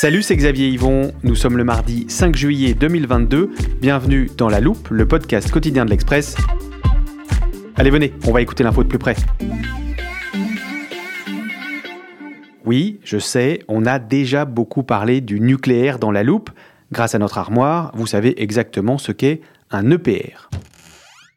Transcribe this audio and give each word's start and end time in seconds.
Salut, 0.00 0.22
c'est 0.22 0.34
Xavier 0.34 0.68
Yvon. 0.68 1.12
Nous 1.24 1.34
sommes 1.34 1.58
le 1.58 1.64
mardi 1.64 2.06
5 2.08 2.34
juillet 2.34 2.72
2022. 2.72 3.50
Bienvenue 3.82 4.30
dans 4.34 4.48
La 4.48 4.58
Loupe, 4.58 4.88
le 4.88 5.06
podcast 5.06 5.50
quotidien 5.50 5.84
de 5.84 5.90
l'Express. 5.90 6.36
Allez, 7.76 7.90
venez, 7.90 8.14
on 8.26 8.32
va 8.32 8.40
écouter 8.40 8.64
l'info 8.64 8.82
de 8.82 8.88
plus 8.88 8.98
près. 8.98 9.14
Oui, 12.64 12.98
je 13.04 13.18
sais, 13.18 13.62
on 13.68 13.84
a 13.84 13.98
déjà 13.98 14.46
beaucoup 14.46 14.84
parlé 14.84 15.20
du 15.20 15.38
nucléaire 15.38 15.98
dans 15.98 16.12
La 16.12 16.22
Loupe. 16.22 16.48
Grâce 16.92 17.14
à 17.14 17.18
notre 17.18 17.36
armoire, 17.36 17.92
vous 17.94 18.06
savez 18.06 18.42
exactement 18.42 18.96
ce 18.96 19.12
qu'est 19.12 19.42
un 19.70 19.90
EPR. 19.90 20.48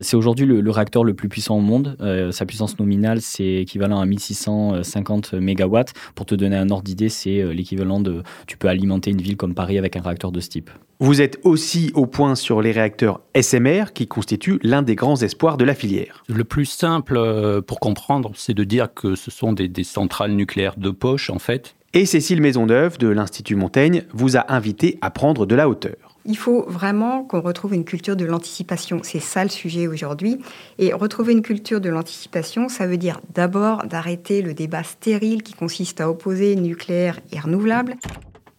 C'est 0.03 0.17
aujourd'hui 0.17 0.45
le, 0.45 0.69
réacteur 0.69 1.03
le 1.03 1.13
plus 1.13 1.29
puissant 1.29 1.57
au 1.57 1.61
monde. 1.61 1.95
Euh, 2.01 2.31
sa 2.31 2.45
puissance 2.45 2.77
nominale, 2.77 3.21
c'est 3.21 3.55
équivalent 3.55 3.99
à 3.99 4.05
1650 4.05 5.33
MW. 5.33 5.79
Pour 6.13 6.25
te 6.25 6.35
donner 6.35 6.57
un 6.57 6.69
ordre 6.69 6.83
d'idée, 6.83 7.09
c'est 7.09 7.41
euh, 7.41 7.53
l'équivalent 7.53 7.99
de... 7.99 8.21
Tu 8.45 8.57
peux 8.57 8.67
alimenter 8.67 9.11
une 9.11 9.21
ville 9.21 9.37
comme 9.37 9.55
Paris 9.55 9.77
avec 9.77 9.95
un 9.95 10.01
réacteur 10.01 10.31
de 10.31 10.39
ce 10.39 10.49
type. 10.49 10.69
Vous 10.99 11.21
êtes 11.21 11.39
aussi 11.43 11.91
au 11.95 12.05
point 12.05 12.35
sur 12.35 12.61
les 12.61 12.71
réacteurs 12.71 13.21
SMR, 13.39 13.93
qui 13.93 14.07
constituent 14.07 14.59
l'un 14.61 14.81
des 14.81 14.95
grands 14.95 15.21
espoirs 15.21 15.57
de 15.57 15.63
la 15.63 15.73
filière. 15.73 16.23
Le 16.27 16.43
plus 16.43 16.65
simple 16.65 17.15
euh, 17.17 17.61
pour 17.61 17.79
comprendre, 17.79 18.31
c'est 18.35 18.53
de 18.53 18.63
dire 18.63 18.93
que 18.93 19.15
ce 19.15 19.31
sont 19.31 19.53
des, 19.53 19.67
des 19.67 19.83
centrales 19.83 20.33
nucléaires 20.33 20.75
de 20.77 20.89
poche, 20.89 21.29
en 21.29 21.39
fait. 21.39 21.75
Et 21.93 22.05
Cécile 22.05 22.41
Maisonneuve 22.41 22.97
de 22.97 23.07
l'Institut 23.07 23.55
Montaigne 23.55 24.03
vous 24.13 24.35
a 24.35 24.51
invité 24.51 24.97
à 25.01 25.11
prendre 25.11 25.45
de 25.45 25.55
la 25.55 25.69
hauteur. 25.69 26.12
Il 26.25 26.37
faut 26.37 26.63
vraiment 26.69 27.23
qu'on 27.23 27.41
retrouve 27.41 27.73
une 27.73 27.83
culture 27.83 28.15
de 28.15 28.23
l'anticipation. 28.23 29.01
C'est 29.03 29.19
ça 29.19 29.43
le 29.43 29.49
sujet 29.49 29.87
aujourd'hui. 29.87 30.39
Et 30.79 30.93
retrouver 30.93 31.33
une 31.33 31.41
culture 31.41 31.81
de 31.81 31.89
l'anticipation, 31.89 32.69
ça 32.69 32.87
veut 32.87 32.97
dire 32.97 33.19
d'abord 33.33 33.85
d'arrêter 33.85 34.41
le 34.41 34.53
débat 34.53 34.83
stérile 34.83 35.43
qui 35.43 35.53
consiste 35.53 35.99
à 35.99 36.09
opposer 36.09 36.55
nucléaire 36.55 37.19
et 37.33 37.39
renouvelable. 37.39 37.95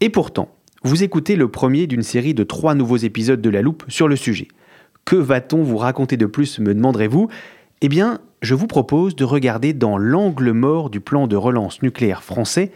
Et 0.01 0.11
pourtant, 0.11 0.51
vous 0.83 1.03
écoutez 1.03 1.37
le 1.37 1.49
premier 1.49 1.87
d'une 1.87 2.03
série 2.03 2.35
de 2.35 2.45
trois 2.45 2.75
nouveaux 2.75 2.99
épisodes 2.99 3.41
de 3.41 3.51
La 3.51 3.63
Loupe 3.63 3.85
sur 3.89 4.09
le 4.09 4.17
sujet. 4.17 4.49
Que 5.07 5.17
va-t-on 5.17 5.63
vous 5.63 5.79
raconter 5.79 6.19
de 6.19 6.27
plus, 6.27 6.59
me 6.59 6.75
demanderez-vous? 6.75 7.29
Eh 7.81 7.89
bien, 7.89 8.21
je 8.43 8.55
vous 8.55 8.67
propose 8.67 9.17
de 9.17 9.25
regarder 9.25 9.73
dans 9.73 9.97
l'angle 9.97 10.53
mort 10.53 10.91
du 10.91 11.01
plan 11.01 11.27
de 11.27 11.37
relance 11.37 11.81
nucléaire 11.81 12.23
français. 12.23 12.73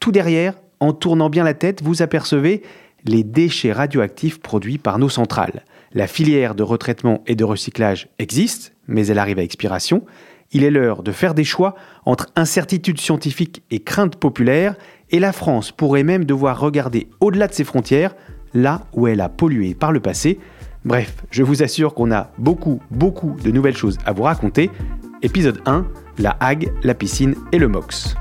Tout 0.00 0.12
derrière, 0.12 0.54
en 0.80 0.92
tournant 0.92 1.30
bien 1.30 1.44
la 1.44 1.54
tête, 1.54 1.82
vous 1.82 2.02
apercevez 2.02 2.62
les 3.04 3.24
déchets 3.24 3.72
radioactifs 3.72 4.40
produits 4.40 4.78
par 4.78 4.98
nos 4.98 5.08
centrales. 5.08 5.64
La 5.92 6.06
filière 6.06 6.54
de 6.54 6.62
retraitement 6.62 7.22
et 7.26 7.34
de 7.34 7.44
recyclage 7.44 8.08
existe, 8.18 8.74
mais 8.86 9.06
elle 9.06 9.18
arrive 9.18 9.38
à 9.38 9.42
expiration. 9.42 10.04
Il 10.52 10.64
est 10.64 10.70
l'heure 10.70 11.02
de 11.02 11.12
faire 11.12 11.34
des 11.34 11.44
choix 11.44 11.74
entre 12.04 12.26
incertitude 12.36 13.00
scientifique 13.00 13.62
et 13.70 13.80
crainte 13.80 14.16
populaire, 14.16 14.76
et 15.10 15.18
la 15.18 15.32
France 15.32 15.72
pourrait 15.72 16.02
même 16.02 16.24
devoir 16.24 16.60
regarder 16.60 17.08
au-delà 17.20 17.48
de 17.48 17.54
ses 17.54 17.64
frontières, 17.64 18.14
là 18.54 18.82
où 18.92 19.06
elle 19.06 19.20
a 19.20 19.28
pollué 19.28 19.74
par 19.74 19.92
le 19.92 20.00
passé. 20.00 20.38
Bref, 20.84 21.24
je 21.30 21.42
vous 21.42 21.62
assure 21.62 21.94
qu'on 21.94 22.12
a 22.12 22.30
beaucoup, 22.38 22.80
beaucoup 22.90 23.36
de 23.42 23.50
nouvelles 23.50 23.76
choses 23.76 23.98
à 24.06 24.12
vous 24.12 24.22
raconter. 24.22 24.70
Épisode 25.22 25.60
1, 25.66 25.86
la 26.18 26.36
Hague, 26.40 26.72
la 26.82 26.94
piscine 26.94 27.34
et 27.52 27.58
le 27.58 27.68
MOX. 27.68 28.14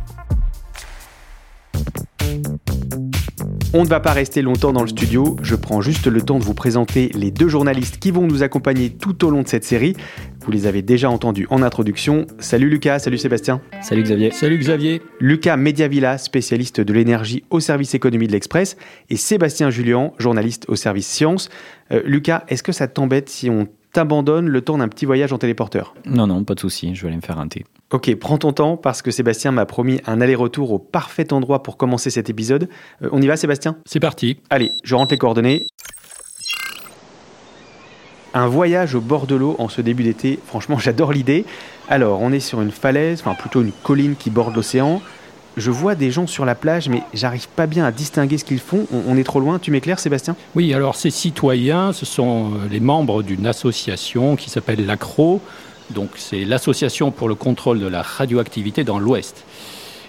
On 3.79 3.83
ne 3.83 3.87
va 3.87 3.99
pas 3.99 4.11
rester 4.11 4.41
longtemps 4.41 4.73
dans 4.73 4.81
le 4.81 4.87
studio, 4.87 5.35
je 5.43 5.53
prends 5.53 5.81
juste 5.81 6.07
le 6.07 6.19
temps 6.23 6.39
de 6.39 6.43
vous 6.43 6.55
présenter 6.55 7.11
les 7.13 7.29
deux 7.29 7.47
journalistes 7.47 7.99
qui 7.99 8.09
vont 8.09 8.25
nous 8.25 8.41
accompagner 8.41 8.89
tout 8.89 9.23
au 9.23 9.29
long 9.29 9.43
de 9.43 9.47
cette 9.47 9.65
série. 9.65 9.95
Vous 10.43 10.51
les 10.51 10.65
avez 10.65 10.81
déjà 10.81 11.11
entendus 11.11 11.45
en 11.51 11.61
introduction. 11.61 12.25
Salut 12.39 12.69
Lucas, 12.69 12.97
salut 12.97 13.19
Sébastien. 13.19 13.61
Salut 13.83 14.01
Xavier. 14.01 14.31
Salut 14.31 14.57
Xavier. 14.57 15.03
Lucas 15.19 15.57
Mediavilla, 15.57 16.17
spécialiste 16.17 16.81
de 16.81 16.91
l'énergie 16.91 17.43
au 17.51 17.59
service 17.59 17.93
économie 17.93 18.25
de 18.25 18.31
l'Express, 18.31 18.77
et 19.11 19.15
Sébastien 19.15 19.69
Julien, 19.69 20.11
journaliste 20.17 20.65
au 20.69 20.75
service 20.75 21.07
sciences. 21.07 21.49
Euh, 21.91 22.01
Lucas, 22.03 22.45
est-ce 22.47 22.63
que 22.63 22.71
ça 22.71 22.87
t'embête 22.87 23.29
si 23.29 23.51
on 23.51 23.67
t'abandonne 23.93 24.47
le 24.47 24.61
temps 24.61 24.79
d'un 24.79 24.87
petit 24.87 25.05
voyage 25.05 25.33
en 25.33 25.37
téléporteur? 25.37 25.93
Non, 26.07 26.25
non, 26.25 26.43
pas 26.45 26.55
de 26.55 26.59
souci, 26.59 26.95
je 26.95 27.03
vais 27.03 27.09
aller 27.09 27.17
me 27.17 27.21
faire 27.21 27.37
un 27.37 27.47
thé. 27.47 27.63
Ok, 27.89 28.13
prends 28.15 28.37
ton 28.37 28.51
temps 28.51 28.75
parce 28.75 29.01
que 29.01 29.11
Sébastien 29.11 29.51
m'a 29.53 29.65
promis 29.65 30.01
un 30.05 30.19
aller-retour 30.19 30.73
au 30.73 30.77
parfait 30.77 31.31
endroit 31.31 31.63
pour 31.63 31.77
commencer 31.77 32.09
cet 32.09 32.29
épisode. 32.29 32.67
Euh, 33.01 33.07
on 33.13 33.21
y 33.21 33.27
va 33.27 33.37
Sébastien? 33.37 33.77
C'est 33.85 34.01
parti. 34.01 34.41
Allez, 34.49 34.73
je 34.83 34.93
rentre 34.93 35.13
les 35.13 35.17
coordonnées. 35.17 35.65
Un 38.33 38.47
voyage 38.47 38.93
au 38.93 38.99
bord 38.99 39.25
de 39.25 39.35
l'eau 39.35 39.55
en 39.57 39.69
ce 39.69 39.79
début 39.79 40.03
d'été, 40.03 40.37
franchement 40.45 40.77
j'adore 40.79 41.13
l'idée. 41.13 41.45
Alors, 41.87 42.19
on 42.21 42.33
est 42.33 42.41
sur 42.41 42.61
une 42.61 42.71
falaise, 42.71 43.21
enfin 43.21 43.35
plutôt 43.35 43.61
une 43.61 43.71
colline 43.71 44.15
qui 44.19 44.31
borde 44.31 44.53
l'océan. 44.53 45.01
Je 45.55 45.71
vois 45.71 45.95
des 45.95 46.11
gens 46.11 46.27
sur 46.27 46.43
la 46.43 46.55
plage, 46.55 46.89
mais 46.89 47.03
j'arrive 47.13 47.47
pas 47.47 47.67
bien 47.67 47.85
à 47.85 47.91
distinguer 47.93 48.37
ce 48.37 48.43
qu'ils 48.43 48.59
font. 48.59 48.85
On, 48.91 49.13
on 49.13 49.17
est 49.17 49.23
trop 49.23 49.39
loin, 49.39 49.59
tu 49.59 49.71
m'éclaires 49.71 49.99
Sébastien? 49.99 50.35
Oui, 50.55 50.73
alors 50.73 50.95
ces 50.95 51.09
citoyens, 51.09 51.93
ce 51.93 52.05
sont 52.05 52.51
euh, 52.51 52.67
les 52.69 52.81
membres 52.81 53.23
d'une 53.23 53.47
association 53.47 54.35
qui 54.35 54.49
s'appelle 54.49 54.85
l'ACRO, 54.85 55.41
donc 55.91 56.11
c'est 56.15 56.45
l'Association 56.45 57.11
pour 57.11 57.29
le 57.29 57.35
contrôle 57.35 57.79
de 57.79 57.87
la 57.87 58.01
radioactivité 58.01 58.83
dans 58.83 58.99
l'Ouest. 58.99 59.43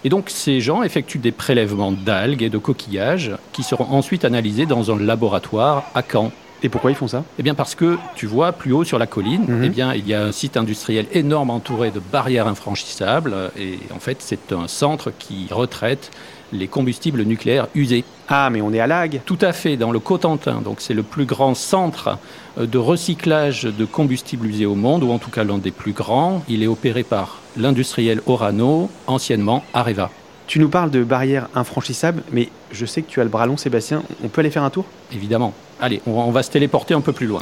Et 0.04 0.08
donc 0.08 0.30
ces 0.30 0.60
gens 0.60 0.82
effectuent 0.82 1.18
des 1.18 1.32
prélèvements 1.32 1.92
d'algues 1.92 2.42
et 2.42 2.50
de 2.50 2.58
coquillages 2.58 3.32
qui 3.52 3.62
seront 3.62 3.86
ensuite 3.90 4.24
analysés 4.24 4.66
dans 4.66 4.90
un 4.90 4.98
laboratoire 4.98 5.84
à 5.94 6.02
Caen. 6.02 6.32
Et 6.62 6.68
pourquoi 6.68 6.90
ils 6.90 6.96
font 6.96 7.06
ça 7.08 7.22
Eh 7.38 7.42
bien 7.42 7.54
parce 7.54 7.74
que 7.74 7.98
tu 8.16 8.26
vois 8.26 8.52
plus 8.52 8.72
haut 8.72 8.84
sur 8.84 8.98
la 8.98 9.06
colline, 9.06 9.44
Mhm. 9.46 9.62
eh 9.64 9.68
bien 9.68 9.94
il 9.94 10.06
y 10.08 10.14
a 10.14 10.22
un 10.24 10.32
site 10.32 10.56
industriel 10.56 11.06
énorme 11.12 11.50
entouré 11.50 11.90
de 11.90 12.00
barrières 12.00 12.48
infranchissables 12.48 13.34
et 13.56 13.78
en 13.94 14.00
fait 14.00 14.16
c'est 14.20 14.52
un 14.52 14.66
centre 14.68 15.12
qui 15.18 15.46
retraite 15.50 16.10
les 16.52 16.66
combustibles 16.66 17.22
nucléaires 17.24 17.68
usés. 17.74 18.04
Ah, 18.28 18.48
mais 18.50 18.60
on 18.62 18.72
est 18.72 18.80
à 18.80 18.86
Lag 18.86 19.20
Tout 19.26 19.36
à 19.42 19.52
fait, 19.52 19.76
dans 19.76 19.90
le 19.92 19.98
Cotentin. 19.98 20.62
Donc, 20.62 20.76
c'est 20.80 20.94
le 20.94 21.02
plus 21.02 21.26
grand 21.26 21.54
centre 21.54 22.16
euh, 22.58 22.64
de 22.66 22.78
recyclage 22.78 23.64
de 23.64 23.84
combustibles 23.84 24.46
usés 24.46 24.64
au 24.64 24.74
monde, 24.74 25.02
ou 25.04 25.10
en 25.10 25.18
tout 25.18 25.30
cas 25.30 25.44
l'un 25.44 25.58
des 25.58 25.70
plus 25.70 25.92
grands. 25.92 26.42
Il 26.48 26.62
est 26.62 26.66
opéré 26.66 27.02
par 27.02 27.38
l'industriel 27.58 28.22
Orano, 28.26 28.88
anciennement 29.06 29.62
Areva. 29.74 30.10
Tu 30.48 30.58
nous 30.58 30.68
parles 30.70 30.90
de 30.90 31.04
barrières 31.04 31.46
infranchissables, 31.54 32.22
mais 32.32 32.48
je 32.72 32.86
sais 32.86 33.02
que 33.02 33.08
tu 33.08 33.20
as 33.20 33.24
le 33.24 33.30
bras 33.30 33.46
long 33.46 33.56
Sébastien. 33.56 34.02
On 34.24 34.28
peut 34.28 34.40
aller 34.40 34.50
faire 34.50 34.64
un 34.64 34.70
tour? 34.70 34.86
Évidemment. 35.12 35.52
Allez, 35.80 36.00
on 36.06 36.12
va, 36.14 36.20
on 36.22 36.30
va 36.30 36.42
se 36.42 36.50
téléporter 36.50 36.94
un 36.94 37.00
peu 37.02 37.12
plus 37.12 37.26
loin. 37.26 37.40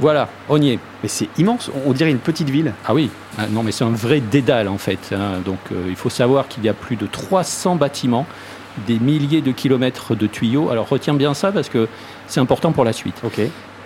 Voilà, 0.00 0.28
on 0.48 0.60
y 0.60 0.70
est. 0.70 0.78
Mais 1.02 1.08
c'est 1.08 1.28
immense, 1.38 1.70
on- 1.86 1.92
dirait 1.92 2.10
une 2.10 2.18
petite 2.18 2.50
ville. 2.50 2.72
Ah 2.86 2.94
oui, 2.94 3.10
Ah 3.38 3.46
non 3.48 3.62
mais 3.62 3.70
c'est 3.72 3.84
un 3.84 3.90
vrai 3.90 4.20
dédale 4.20 4.66
en 4.68 4.78
fait. 4.78 4.98
hein. 5.12 5.40
Donc 5.44 5.58
euh, 5.70 5.84
il 5.88 5.94
faut 5.96 6.10
savoir 6.10 6.48
qu'il 6.48 6.64
y 6.64 6.68
a 6.68 6.74
plus 6.74 6.96
de 6.96 7.06
300 7.06 7.76
bâtiments, 7.76 8.26
des 8.86 8.98
milliers 8.98 9.42
de 9.42 9.52
kilomètres 9.52 10.16
de 10.16 10.26
tuyaux. 10.26 10.70
Alors 10.70 10.88
retiens 10.88 11.14
bien 11.14 11.34
ça 11.34 11.52
parce 11.52 11.68
que 11.68 11.86
c'est 12.26 12.40
important 12.40 12.72
pour 12.72 12.84
la 12.84 12.92
suite. 12.92 13.20
Ok. 13.24 13.40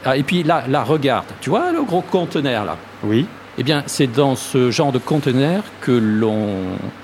Ah, 0.05 0.17
et 0.17 0.23
puis 0.23 0.43
là, 0.44 0.65
là, 0.69 0.82
regarde, 0.85 1.26
tu 1.41 1.50
vois 1.50 1.73
le 1.73 1.82
gros 1.82 2.00
conteneur 2.03 2.65
là? 2.65 2.76
Oui. 3.05 3.26
Eh 3.58 3.62
bien, 3.62 3.82
c'est 3.87 4.06
dans 4.12 4.37
ce 4.37 4.70
genre 4.70 4.93
de 4.93 4.99
conteneur 4.99 5.62
que 5.81 5.93
l'on 5.93 6.49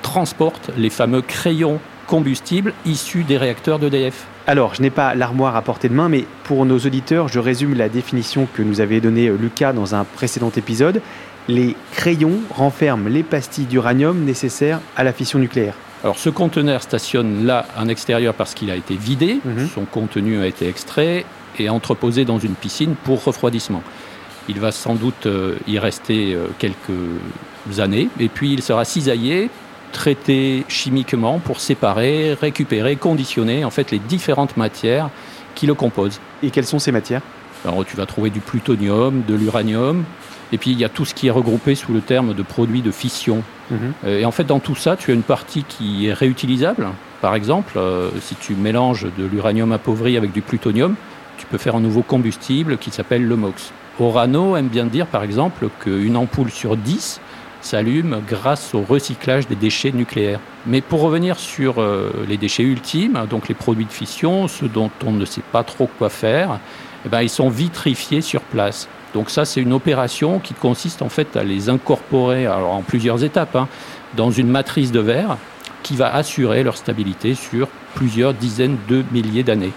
transporte 0.03 0.71
les 0.77 0.91
fameux 0.91 1.23
crayons 1.23 1.79
combustibles 2.07 2.75
issus 2.85 3.25
des 3.25 3.39
réacteurs 3.39 3.79
d'EDF. 3.79 4.27
Alors, 4.47 4.75
je 4.75 4.83
n'ai 4.83 4.91
pas 4.91 5.15
l'armoire 5.15 5.57
à 5.57 5.63
portée 5.63 5.89
de 5.89 5.95
main, 5.95 6.09
mais 6.11 6.27
pour 6.45 6.67
nos 6.67 6.79
auditeurs, 6.79 7.29
je 7.29 7.39
résume 7.39 7.75
la 7.75 7.89
définition 7.89 8.47
que 8.53 8.61
nous 8.63 8.81
avait 8.81 9.01
donnée 9.01 9.29
euh, 9.29 9.37
Lucas 9.41 9.73
dans 9.73 9.95
un 9.95 10.05
précédent 10.05 10.51
épisode. 10.57 11.01
les 11.49 11.75
crayons 11.93 12.39
renferment 12.55 13.09
les 13.09 13.25
pastilles 13.25 13.65
d'uranium 13.67 14.25
nécessaires 14.25 14.79
à 14.97 15.03
la 15.03 15.13
fission 15.13 15.41
nucléaire. 15.41 15.75
Alors 16.05 16.17
ce 16.17 16.31
conteneur 16.31 16.83
stationne 16.83 17.45
là 17.45 17.67
en 17.77 17.89
extérieur 17.89 18.33
parce 18.35 18.55
qu'il 18.55 18.71
a 18.71 18.77
été 18.77 18.95
vidé, 18.95 19.41
Mhm. 19.45 19.69
son 19.75 19.85
contenu 19.85 20.41
a 20.41 20.47
été 20.47 20.69
extrait 20.69 21.25
et 21.59 21.69
entreposé 21.69 22.25
dans 22.25 22.39
une 22.39 22.55
piscine 22.55 22.95
pour 23.03 23.25
refroidissement. 23.25 23.83
Il 24.49 24.61
va 24.61 24.73
sans 24.73 24.95
doute 24.95 25.27
euh, 25.27 25.57
y 25.67 25.79
rester 25.79 26.35
euh, 26.35 26.47
quelques 26.59 27.79
années 27.79 28.09
et 28.19 28.29
puis 28.29 28.53
il 28.53 28.63
sera 28.63 28.85
cisaillé, 28.85 29.51
traité 29.93 30.65
chimiquement 30.69 31.39
pour 31.39 31.61
séparer, 31.61 32.35
récupérer, 32.35 32.97
conditionner 32.97 33.65
en 33.65 33.71
fait 33.71 33.91
les 33.91 33.99
différentes 33.99 34.57
matières 34.57 35.11
qui 35.55 35.67
le 35.67 35.75
composent. 35.75 36.21
Et 36.43 36.51
quelles 36.51 36.67
sont 36.67 36.79
ces 36.79 36.93
matières? 36.93 37.23
Alors 37.65 37.85
tu 37.85 37.97
vas 37.97 38.07
trouver 38.07 38.31
du 38.31 38.41
plutonium, 38.41 39.23
de 39.27 39.35
l'uranium 39.35 40.05
et 40.53 40.59
puis 40.59 40.71
il 40.71 40.79
y 40.79 40.85
a 40.85 40.89
tout 40.89 41.05
ce 41.05 41.15
qui 41.15 41.29
est 41.29 41.31
regroupé 41.31 41.75
sous 41.75 41.93
le 41.93 42.01
terme 42.01 42.35
de 42.35 42.43
produits 42.43 42.83
de 42.83 42.91
fission. 42.91 43.43
Mhm. 43.71 43.79
Euh, 44.05 44.21
Et 44.21 44.25
en 44.25 44.31
fait, 44.31 44.45
dans 44.45 44.61
tout 44.61 44.75
ça, 44.75 44.97
tu 44.97 45.11
as 45.11 45.15
une 45.15 45.23
partie 45.23 45.65
qui 45.65 46.07
est 46.07 46.13
réutilisable. 46.13 46.89
Par 47.23 47.35
exemple, 47.35 47.75
euh, 47.77 48.11
si 48.21 48.35
tu 48.35 48.55
mélanges 48.55 49.07
de 49.17 49.25
l'uranium 49.25 49.73
appauvri 49.73 50.17
avec 50.17 50.33
du 50.33 50.43
plutonium, 50.43 50.95
tu 51.39 51.47
peux 51.47 51.59
faire 51.59 51.75
un 51.75 51.81
nouveau 51.81 52.03
combustible 52.03 52.77
qui 52.77 52.91
s'appelle 52.91 53.25
le 53.25 53.37
MOX. 53.37 53.73
Orano 54.01 54.57
aime 54.57 54.69
bien 54.69 54.87
dire, 54.87 55.07
par 55.07 55.23
exemple, 55.23 55.69
qu'une 55.81 56.17
ampoule 56.17 56.51
sur 56.51 56.77
10 56.77 57.21
s'allume 57.61 58.21
grâce 58.27 58.75
au 58.75 58.83
recyclage 58.83 59.47
des 59.47 59.55
déchets 59.55 59.93
nucléaires. 59.93 60.41
Mais 60.67 60.81
pour 60.81 61.01
revenir 61.01 61.39
sur 61.39 61.81
euh, 61.81 62.11
les 62.29 62.37
déchets 62.37 62.65
ultimes, 62.65 63.27
donc 63.31 63.49
les 63.49 63.55
produits 63.55 63.85
de 63.85 63.93
fission, 63.93 64.49
ceux 64.49 64.69
dont 64.69 64.91
on 65.07 65.13
ne 65.13 65.25
sait 65.25 65.43
pas 65.53 65.63
trop 65.63 65.89
quoi 65.99 66.09
faire, 66.09 66.59
eh 67.05 67.09
ben, 67.09 67.23
ils 67.23 67.29
sont 67.29 67.49
vitrifiés 67.49 68.21
sur 68.21 68.41
place. 68.41 68.89
Donc 69.15 69.31
ça, 69.31 69.45
c'est 69.45 69.61
une 69.61 69.73
opération 69.73 70.39
qui 70.39 70.55
consiste 70.55 71.03
en 71.03 71.09
fait 71.09 71.37
à 71.37 71.45
les 71.45 71.69
incorporer 71.69 72.47
alors 72.47 72.73
en 72.73 72.83
plusieurs 72.83 73.23
étapes 73.23 73.57
hein, 73.57 73.69
dans 74.17 74.31
une 74.31 74.49
matrice 74.49 74.91
de 74.91 75.01
verre 75.01 75.37
qui 75.83 75.97
va 75.97 76.15
assurer 76.15 76.63
leur 76.63 76.77
stabilité 76.77 77.35
sur 77.35 77.69
plusieurs 77.95 78.35
dizaines 78.35 78.79
de 78.89 79.05
milliers 79.13 79.43
d'années. 79.43 79.73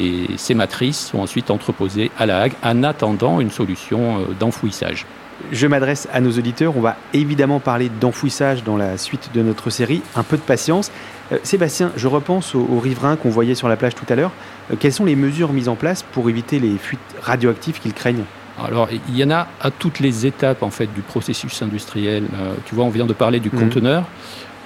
Et 0.00 0.26
ces 0.36 0.54
matrices 0.54 1.08
sont 1.08 1.18
ensuite 1.18 1.50
entreposées 1.50 2.10
à 2.18 2.26
la 2.26 2.40
Hague 2.40 2.52
en 2.62 2.82
attendant 2.84 3.40
une 3.40 3.50
solution 3.50 4.18
euh, 4.18 4.22
d'enfouissage. 4.38 5.06
Je 5.52 5.66
m'adresse 5.68 6.08
à 6.12 6.20
nos 6.20 6.32
auditeurs. 6.32 6.76
On 6.76 6.80
va 6.80 6.96
évidemment 7.14 7.60
parler 7.60 7.88
d'enfouissage 8.00 8.64
dans 8.64 8.76
la 8.76 8.98
suite 8.98 9.30
de 9.34 9.42
notre 9.42 9.70
série. 9.70 10.02
Un 10.16 10.24
peu 10.24 10.36
de 10.36 10.42
patience. 10.42 10.90
Euh, 11.32 11.38
Sébastien, 11.44 11.92
je 11.96 12.08
repense 12.08 12.54
aux, 12.54 12.66
aux 12.70 12.80
riverains 12.80 13.16
qu'on 13.16 13.30
voyait 13.30 13.54
sur 13.54 13.68
la 13.68 13.76
plage 13.76 13.94
tout 13.94 14.06
à 14.08 14.14
l'heure. 14.16 14.32
Euh, 14.72 14.76
quelles 14.78 14.92
sont 14.92 15.04
les 15.04 15.16
mesures 15.16 15.52
mises 15.52 15.68
en 15.68 15.76
place 15.76 16.02
pour 16.02 16.28
éviter 16.28 16.58
les 16.58 16.76
fuites 16.78 16.98
radioactives 17.22 17.78
qu'ils 17.80 17.94
craignent 17.94 18.24
Alors, 18.64 18.88
il 19.08 19.16
y 19.16 19.22
en 19.22 19.30
a 19.30 19.46
à 19.60 19.70
toutes 19.70 20.00
les 20.00 20.26
étapes 20.26 20.62
en 20.64 20.70
fait 20.70 20.92
du 20.92 21.02
processus 21.02 21.62
industriel. 21.62 22.24
Euh, 22.34 22.54
tu 22.66 22.74
vois, 22.74 22.84
on 22.84 22.90
vient 22.90 23.06
de 23.06 23.12
parler 23.12 23.38
du 23.38 23.50
Mhm. 23.52 23.60
conteneur. 23.60 24.04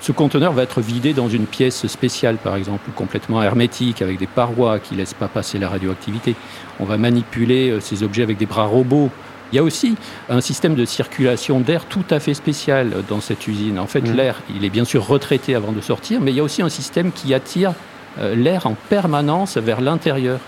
Ce 0.02 0.10
conteneur 0.10 0.52
va 0.52 0.64
être 0.64 0.80
vidé 0.80 1.12
dans 1.14 1.28
une 1.28 1.46
pièce 1.46 1.86
spéciale, 1.86 2.36
par 2.36 2.56
exemple, 2.56 2.90
complètement 2.96 3.40
hermétique, 3.40 4.02
avec 4.02 4.18
des 4.18 4.26
parois 4.26 4.80
qui 4.80 4.94
ne 4.94 4.98
laissent 4.98 5.14
pas 5.14 5.28
passer 5.28 5.60
la 5.60 5.68
radioactivité. 5.68 6.34
On 6.80 6.84
va 6.84 6.96
manipuler 6.98 7.70
euh, 7.70 7.78
ces 7.78 8.02
objets 8.02 8.24
avec 8.24 8.36
des 8.36 8.46
bras 8.46 8.64
robots. 8.64 9.10
Il 9.52 9.56
y 9.56 9.58
a 9.60 9.62
aussi 9.62 9.94
un 10.28 10.40
système 10.40 10.74
de 10.74 10.84
circulation 10.84 11.60
d'air 11.60 11.84
tout 11.84 12.02
à 12.10 12.18
fait 12.18 12.34
spécial 12.34 13.04
dans 13.08 13.20
cette 13.20 13.46
usine. 13.46 13.78
En 13.78 13.86
fait, 13.86 14.00
Mhm. 14.00 14.16
l'air, 14.16 14.42
il 14.52 14.64
est 14.64 14.70
bien 14.70 14.84
sûr 14.84 15.06
retraité 15.06 15.54
avant 15.54 15.70
de 15.70 15.80
sortir, 15.80 16.20
mais 16.20 16.32
il 16.32 16.36
y 16.36 16.40
a 16.40 16.42
aussi 16.42 16.62
un 16.62 16.68
système 16.68 17.12
qui 17.12 17.32
attire 17.32 17.72
euh, 18.18 18.34
l'air 18.34 18.66
en 18.66 18.74
permanence 18.88 19.56
vers 19.56 19.80
l'intérieur. 19.80 20.40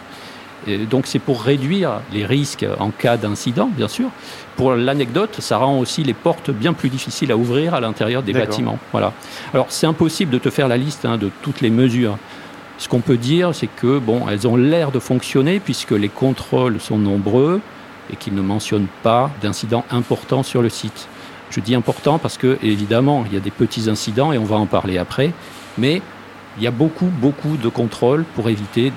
Et 0.66 0.78
donc 0.78 1.06
c'est 1.06 1.18
pour 1.18 1.42
réduire 1.42 2.00
les 2.12 2.24
risques 2.24 2.66
en 2.78 2.90
cas 2.90 3.16
d'incident, 3.16 3.70
bien 3.74 3.88
sûr. 3.88 4.08
Pour 4.56 4.74
l'anecdote, 4.74 5.36
ça 5.40 5.58
rend 5.58 5.78
aussi 5.78 6.04
les 6.04 6.14
portes 6.14 6.50
bien 6.50 6.72
plus 6.72 6.88
difficiles 6.88 7.32
à 7.32 7.36
ouvrir 7.36 7.74
à 7.74 7.80
l'intérieur 7.80 8.22
des 8.22 8.32
bâtiments. 8.32 8.78
Voilà. 8.92 9.12
Alors 9.52 9.66
c'est 9.68 9.86
impossible 9.86 10.30
de 10.30 10.38
te 10.38 10.50
faire 10.50 10.68
la 10.68 10.76
liste 10.76 11.04
hein, 11.04 11.18
de 11.18 11.30
toutes 11.42 11.60
les 11.60 11.70
mesures. 11.70 12.18
Ce 12.78 12.88
qu'on 12.88 13.00
peut 13.00 13.16
dire, 13.16 13.54
c'est 13.54 13.68
que 13.68 13.98
bon, 13.98 14.28
elles 14.28 14.48
ont 14.48 14.56
l'air 14.56 14.90
de 14.90 14.98
fonctionner 14.98 15.60
puisque 15.60 15.92
les 15.92 16.08
contrôles 16.08 16.80
sont 16.80 16.98
nombreux 16.98 17.60
et 18.12 18.16
qu'ils 18.16 18.34
ne 18.34 18.42
mentionnent 18.42 18.88
pas 19.02 19.30
d'incidents 19.42 19.84
importants 19.90 20.42
sur 20.42 20.62
le 20.62 20.68
site. 20.68 21.08
Je 21.50 21.60
dis 21.60 21.74
important 21.74 22.18
parce 22.18 22.36
que 22.36 22.58
évidemment, 22.62 23.24
il 23.26 23.34
y 23.34 23.36
a 23.36 23.40
des 23.40 23.52
petits 23.52 23.88
incidents 23.88 24.32
et 24.32 24.38
on 24.38 24.44
va 24.44 24.56
en 24.56 24.66
parler 24.66 24.98
après, 24.98 25.32
mais 25.78 26.02
il 26.56 26.62
y 26.62 26.66
a 26.66 26.70
beaucoup, 26.70 27.06
beaucoup 27.06 27.56
de 27.56 27.68
contrôles 27.68 28.24
pour 28.34 28.48
éviter 28.48 28.92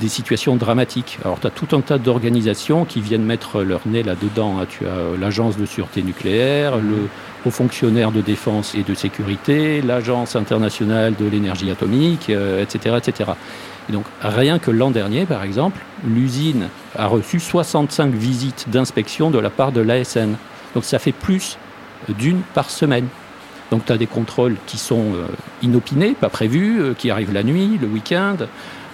des 0.00 0.08
situations 0.08 0.56
dramatiques. 0.56 1.18
Alors, 1.24 1.40
tu 1.40 1.46
as 1.46 1.50
tout 1.50 1.74
un 1.76 1.80
tas 1.80 1.98
d'organisations 1.98 2.84
qui 2.84 3.00
viennent 3.00 3.24
mettre 3.24 3.62
leur 3.62 3.80
nez 3.86 4.02
là-dedans. 4.02 4.58
hein. 4.60 4.66
Tu 4.68 4.86
as 4.86 4.90
euh, 4.90 5.16
l'Agence 5.18 5.56
de 5.56 5.66
sûreté 5.66 6.02
nucléaire, 6.02 6.76
le 6.76 7.08
Haut 7.44 7.50
fonctionnaire 7.50 8.10
de 8.10 8.20
défense 8.20 8.74
et 8.74 8.82
de 8.82 8.94
sécurité, 8.94 9.80
l'Agence 9.80 10.34
internationale 10.34 11.14
de 11.14 11.26
l'énergie 11.26 11.70
atomique, 11.70 12.28
euh, 12.30 12.62
etc., 12.62 12.96
etc. 12.98 13.30
Et 13.88 13.92
donc, 13.92 14.04
rien 14.20 14.58
que 14.58 14.72
l'an 14.72 14.90
dernier, 14.90 15.26
par 15.26 15.44
exemple, 15.44 15.80
l'usine 16.04 16.68
a 16.96 17.06
reçu 17.06 17.38
65 17.38 18.12
visites 18.12 18.68
d'inspection 18.68 19.30
de 19.30 19.38
la 19.38 19.50
part 19.50 19.70
de 19.70 19.80
l'ASN. 19.80 20.34
Donc, 20.74 20.84
ça 20.84 20.98
fait 20.98 21.12
plus 21.12 21.56
d'une 22.08 22.40
par 22.54 22.70
semaine. 22.70 23.06
Donc 23.70 23.84
tu 23.84 23.92
as 23.92 23.98
des 23.98 24.06
contrôles 24.06 24.56
qui 24.66 24.78
sont 24.78 25.12
euh, 25.14 25.26
inopinés, 25.62 26.14
pas 26.18 26.28
prévus, 26.28 26.80
euh, 26.80 26.94
qui 26.94 27.10
arrivent 27.10 27.32
la 27.32 27.42
nuit, 27.42 27.78
le 27.80 27.88
week-end. 27.88 28.36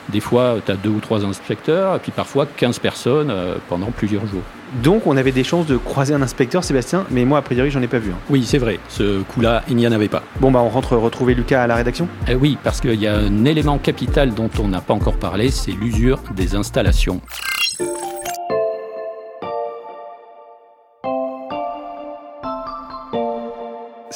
Des 0.08 0.20
fois, 0.20 0.56
tu 0.64 0.72
as 0.72 0.76
deux 0.76 0.90
ou 0.90 1.00
trois 1.00 1.24
inspecteurs, 1.24 1.96
et 1.96 1.98
puis 1.98 2.12
parfois 2.12 2.46
15 2.56 2.78
personnes 2.78 3.30
euh, 3.30 3.56
pendant 3.68 3.90
plusieurs 3.90 4.26
jours. 4.26 4.42
Donc, 4.82 5.06
on 5.06 5.16
avait 5.18 5.32
des 5.32 5.44
chances 5.44 5.66
de 5.66 5.76
croiser 5.76 6.14
un 6.14 6.22
inspecteur, 6.22 6.64
Sébastien, 6.64 7.04
mais 7.10 7.24
moi, 7.24 7.38
a 7.38 7.42
priori, 7.42 7.70
j'en 7.70 7.82
ai 7.82 7.88
pas 7.88 7.98
vu. 7.98 8.10
hein. 8.10 8.16
Oui, 8.30 8.42
c'est 8.46 8.58
vrai, 8.58 8.78
ce 8.88 9.20
coup-là, 9.22 9.62
il 9.68 9.76
n'y 9.76 9.86
en 9.86 9.92
avait 9.92 10.08
pas. 10.08 10.22
Bon, 10.40 10.50
bah, 10.50 10.60
on 10.62 10.70
rentre 10.70 10.96
retrouver 10.96 11.34
Lucas 11.34 11.62
à 11.62 11.66
la 11.66 11.76
rédaction. 11.76 12.08
Eh 12.26 12.34
oui, 12.34 12.56
parce 12.64 12.80
qu'il 12.80 12.94
y 13.00 13.06
a 13.06 13.14
un 13.16 13.44
élément 13.44 13.76
capital 13.78 14.32
dont 14.32 14.50
on 14.58 14.68
n'a 14.68 14.80
pas 14.80 14.94
encore 14.94 15.16
parlé, 15.18 15.50
c'est 15.50 15.72
l'usure 15.72 16.20
des 16.34 16.54
installations. 16.54 17.20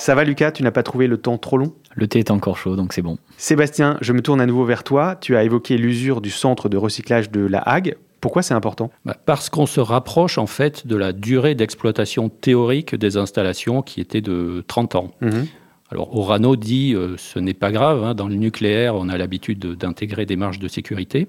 Ça 0.06 0.14
va, 0.14 0.22
Lucas 0.22 0.52
Tu 0.52 0.62
n'as 0.62 0.70
pas 0.70 0.84
trouvé 0.84 1.08
le 1.08 1.16
temps 1.16 1.36
trop 1.36 1.58
long? 1.58 1.72
Le 1.96 2.06
thé 2.06 2.20
est 2.20 2.30
encore 2.30 2.56
chaud, 2.58 2.76
donc 2.76 2.92
c'est 2.92 3.02
bon. 3.02 3.18
Sébastien, 3.38 3.98
je 4.02 4.12
me 4.12 4.20
tourne 4.22 4.40
à 4.40 4.46
nouveau 4.46 4.64
vers 4.64 4.84
toi. 4.84 5.16
Tu 5.20 5.34
as 5.34 5.42
évoqué 5.42 5.76
l'usure 5.76 6.20
du 6.20 6.30
centre 6.30 6.68
de 6.68 6.76
recyclage 6.76 7.28
de 7.32 7.40
la 7.44 7.58
Hague. 7.58 7.96
Pourquoi 8.20 8.42
c'est 8.42 8.54
important? 8.54 8.92
Bah, 9.04 9.16
Parce 9.26 9.50
qu'on 9.50 9.66
se 9.66 9.80
rapproche 9.80 10.38
en 10.38 10.46
fait 10.46 10.86
de 10.86 10.94
la 10.94 11.12
durée 11.12 11.56
d'exploitation 11.56 12.28
théorique 12.28 12.94
des 12.94 13.16
installations 13.16 13.82
qui 13.82 14.00
était 14.00 14.20
de 14.20 14.62
30 14.68 14.94
ans. 14.94 15.10
Mhm. 15.22 15.46
Alors 15.90 16.16
Orano 16.16 16.54
dit 16.54 16.94
euh, 16.94 17.16
ce 17.16 17.40
n'est 17.40 17.52
pas 17.54 17.72
grave, 17.72 18.04
hein, 18.04 18.14
dans 18.14 18.28
le 18.28 18.36
nucléaire 18.36 18.94
on 18.94 19.08
a 19.08 19.18
l'habitude 19.18 19.58
de- 19.58 19.74
d'intégrer 19.74 20.24
des 20.24 20.36
marges 20.36 20.60
de 20.60 20.68
sécurité. 20.68 21.26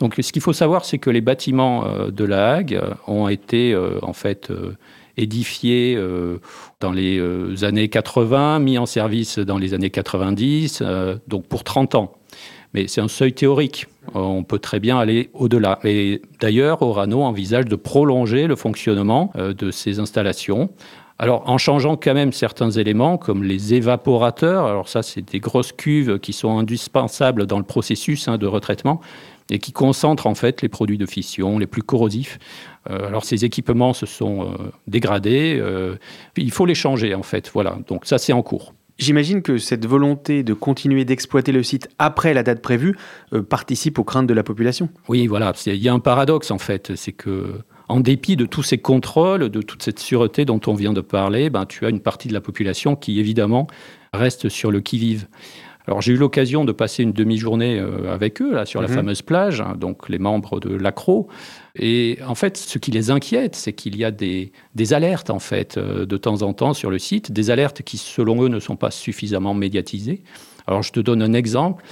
Donc 0.00 0.14
ce 0.20 0.32
qu'il 0.32 0.42
faut 0.42 0.52
savoir 0.52 0.84
c'est 0.84 0.98
que 0.98 1.10
les 1.10 1.20
bâtiments 1.20 1.86
euh, 1.86 2.10
de 2.10 2.24
la 2.24 2.54
Hague 2.54 2.74
euh, 2.74 2.90
ont 3.06 3.28
été 3.28 3.72
euh, 3.72 4.00
en 4.02 4.12
fait 4.14 4.52
édifiés 5.16 5.94
euh, 5.96 6.38
dans 6.80 6.92
les 6.92 7.18
euh, 7.18 7.54
années 7.62 7.88
80, 7.88 8.58
mis 8.60 8.78
en 8.78 8.86
service 8.86 9.38
dans 9.38 9.58
les 9.58 9.74
années 9.74 9.90
90, 9.90 10.80
euh, 10.82 11.16
donc 11.28 11.46
pour 11.46 11.64
30 11.64 11.94
ans. 11.94 12.12
Mais 12.74 12.88
c'est 12.88 13.00
un 13.00 13.08
seuil 13.08 13.32
théorique. 13.32 13.86
On 14.14 14.44
peut 14.44 14.58
très 14.58 14.80
bien 14.80 14.98
aller 14.98 15.30
au-delà. 15.32 15.78
Et 15.84 16.20
d'ailleurs, 16.40 16.82
Orano 16.82 17.22
envisage 17.22 17.64
de 17.64 17.76
prolonger 17.76 18.46
le 18.46 18.54
fonctionnement 18.54 19.32
de 19.36 19.70
ces 19.70 19.98
installations. 19.98 20.68
Alors, 21.18 21.48
en 21.48 21.56
changeant 21.56 21.96
quand 21.96 22.12
même 22.12 22.32
certains 22.32 22.70
éléments, 22.70 23.16
comme 23.16 23.42
les 23.44 23.72
évaporateurs, 23.72 24.66
alors 24.66 24.88
ça, 24.88 25.02
c'est 25.02 25.22
des 25.22 25.40
grosses 25.40 25.72
cuves 25.72 26.18
qui 26.18 26.34
sont 26.34 26.58
indispensables 26.58 27.46
dans 27.46 27.56
le 27.56 27.64
processus 27.64 28.28
hein, 28.28 28.36
de 28.36 28.46
retraitement 28.46 29.00
et 29.50 29.58
qui 29.58 29.72
concentrent 29.72 30.26
en 30.26 30.34
fait 30.34 30.62
les 30.62 30.68
produits 30.68 30.98
de 30.98 31.06
fission 31.06 31.58
les 31.58 31.66
plus 31.66 31.82
corrosifs. 31.82 32.38
Euh, 32.90 33.08
alors, 33.08 33.24
ces 33.24 33.44
équipements 33.44 33.92
se 33.92 34.06
sont 34.06 34.42
euh, 34.42 34.56
dégradés. 34.86 35.56
euh, 35.60 35.96
il 36.36 36.50
faut 36.50 36.66
les 36.66 36.74
changer, 36.74 37.14
en 37.14 37.22
fait. 37.22 37.50
Voilà. 37.52 37.78
Donc, 37.88 38.06
ça, 38.06 38.18
c'est 38.18 38.32
en 38.32 38.42
cours. 38.42 38.74
J'imagine 38.98 39.42
que 39.42 39.58
cette 39.58 39.84
volonté 39.84 40.42
de 40.42 40.54
continuer 40.54 41.04
d'exploiter 41.04 41.52
le 41.52 41.62
site 41.62 41.88
après 41.98 42.32
la 42.32 42.42
date 42.42 42.62
prévue 42.62 42.96
participe 43.50 43.98
aux 43.98 44.04
craintes 44.04 44.26
de 44.26 44.32
la 44.32 44.42
population. 44.42 44.88
Oui, 45.08 45.26
voilà. 45.26 45.52
Il 45.66 45.76
y 45.76 45.90
a 45.90 45.92
un 45.92 45.98
paradoxe 45.98 46.50
en 46.50 46.56
fait, 46.56 46.96
c'est 46.96 47.12
que 47.12 47.60
en 47.88 48.00
dépit 48.00 48.36
de 48.36 48.46
tous 48.46 48.62
ces 48.62 48.78
contrôles, 48.78 49.50
de 49.50 49.60
toute 49.60 49.82
cette 49.82 49.98
sûreté 49.98 50.46
dont 50.46 50.62
on 50.66 50.72
vient 50.72 50.94
de 50.94 51.02
parler, 51.02 51.50
ben, 51.50 51.66
tu 51.66 51.84
as 51.84 51.90
une 51.90 52.00
partie 52.00 52.28
de 52.28 52.32
la 52.32 52.40
population 52.40 52.96
qui 52.96 53.20
évidemment 53.20 53.66
reste 54.14 54.48
sur 54.48 54.70
le 54.70 54.80
qui-vive. 54.80 55.26
Alors 55.88 56.02
j'ai 56.02 56.12
eu 56.12 56.16
l'occasion 56.16 56.64
de 56.64 56.72
passer 56.72 57.02
une 57.04 57.12
demi-journée 57.12 57.78
euh, 57.78 58.12
avec 58.12 58.42
eux 58.42 58.52
là 58.52 58.66
sur 58.66 58.82
la 58.82 58.88
Mhm. 58.88 58.94
fameuse 58.94 59.22
plage, 59.22 59.60
hein, 59.60 59.74
donc 59.78 60.08
les 60.08 60.18
membres 60.18 60.58
de 60.60 60.74
l'ACRO. 60.74 61.28
Et 61.76 62.18
en 62.26 62.34
fait, 62.34 62.56
ce 62.56 62.78
qui 62.78 62.90
les 62.90 63.10
inquiète, 63.10 63.54
c'est 63.54 63.72
qu'il 63.72 63.96
y 63.96 64.04
a 64.04 64.10
des, 64.10 64.50
des 64.74 64.92
alertes 64.94 65.30
en 65.30 65.38
fait 65.38 65.76
euh, 65.76 66.04
de 66.06 66.16
temps 66.16 66.42
en 66.42 66.52
temps 66.52 66.74
sur 66.74 66.90
le 66.90 66.98
site, 66.98 67.30
des 67.32 67.50
alertes 67.50 67.82
qui 67.82 67.98
selon 67.98 68.42
eux 68.42 68.48
ne 68.48 68.58
sont 68.60 68.76
pas 68.76 68.90
suffisamment 68.90 69.54
médiatisées. 69.54 70.22
Alors 70.66 70.82
je 70.82 70.92
te 70.92 71.00
donne 71.00 71.22
un 71.22 71.32
exemple 71.32 71.84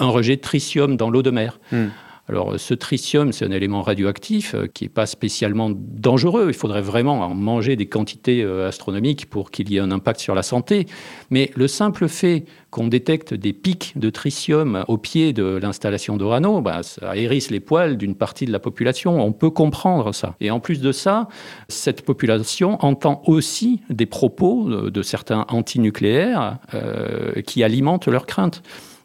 un 0.00 0.08
rejet 0.10 0.36
de 0.36 0.40
tritium 0.40 0.96
dans 0.96 1.10
l'eau 1.10 1.22
de 1.22 1.30
mer. 1.30 1.58
Hmm. 1.72 1.86
Alors 2.28 2.60
ce 2.60 2.74
tritium, 2.74 3.32
c'est 3.32 3.46
un 3.46 3.50
élément 3.50 3.80
radioactif 3.80 4.54
euh, 4.54 4.66
qui 4.66 4.84
n'est 4.84 4.90
pas 4.90 5.06
spécialement 5.06 5.70
dangereux. 5.74 6.46
Il 6.48 6.54
faudrait 6.54 6.82
vraiment 6.82 7.20
en 7.20 7.34
manger 7.34 7.74
des 7.74 7.86
quantités 7.86 8.42
euh, 8.42 8.68
astronomiques 8.68 9.30
pour 9.30 9.50
qu'il 9.50 9.70
y 9.70 9.76
ait 9.76 9.80
un 9.80 9.90
impact 9.90 10.20
sur 10.20 10.34
la 10.34 10.42
santé. 10.42 10.86
Mais 11.30 11.50
le 11.54 11.66
simple 11.68 12.06
fait 12.06 12.44
qu'on 12.70 12.86
détecte 12.86 13.32
des 13.32 13.54
pics 13.54 13.94
de 13.96 14.10
tritium 14.10 14.84
au 14.88 14.98
pied 14.98 15.32
de 15.32 15.58
l'installation 15.62 16.18
d'Orano, 16.18 16.60
bah, 16.60 16.82
ça 16.82 17.16
hérisse 17.16 17.50
les 17.50 17.60
poils 17.60 17.96
d'une 17.96 18.14
partie 18.14 18.44
de 18.44 18.52
la 18.52 18.58
population. 18.58 19.24
On 19.24 19.32
peut 19.32 19.50
comprendre 19.50 20.12
ça. 20.12 20.34
Et 20.40 20.50
en 20.50 20.60
plus 20.60 20.82
de 20.82 20.92
ça, 20.92 21.28
cette 21.68 22.02
population 22.02 22.76
entend 22.84 23.22
aussi 23.24 23.80
des 23.88 24.06
propos 24.06 24.90
de, 24.90 25.02
certains 25.02 25.46
antinucléaires 25.48 26.58
euh, 26.74 27.40
qui 27.42 27.62
alimentent 27.62 28.08
leurs 28.08 28.26
craintes. 28.26 28.62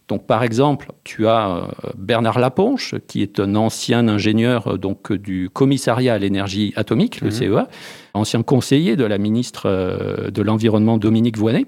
Donc, 0.09 0.27
par 0.27 0.43
exemple, 0.43 0.91
tu 1.03 1.27
as 1.27 1.49
euh, 1.49 1.61
Bernard 1.97 2.39
Laponche, 2.39 2.95
qui 3.07 3.21
est 3.21 3.39
un 3.39 3.55
ancien 3.55 4.07
ingénieur 4.07 4.67
euh, 4.67 4.77
donc, 4.77 5.13
du 5.13 5.49
commissariat 5.51 6.13
à 6.13 6.17
l'énergie 6.17 6.73
atomique, 6.75 7.21
le 7.21 7.27
mhm. 7.27 7.31
CEA, 7.33 7.67
ancien 8.13 8.43
conseiller 8.43 8.95
de 8.95 9.05
la 9.05 9.17
ministre 9.17 9.63
euh, 9.65 10.29
de 10.29 10.41
l'Environnement 10.41 10.97
Dominique 10.97 11.37
Voynet. 11.37 11.65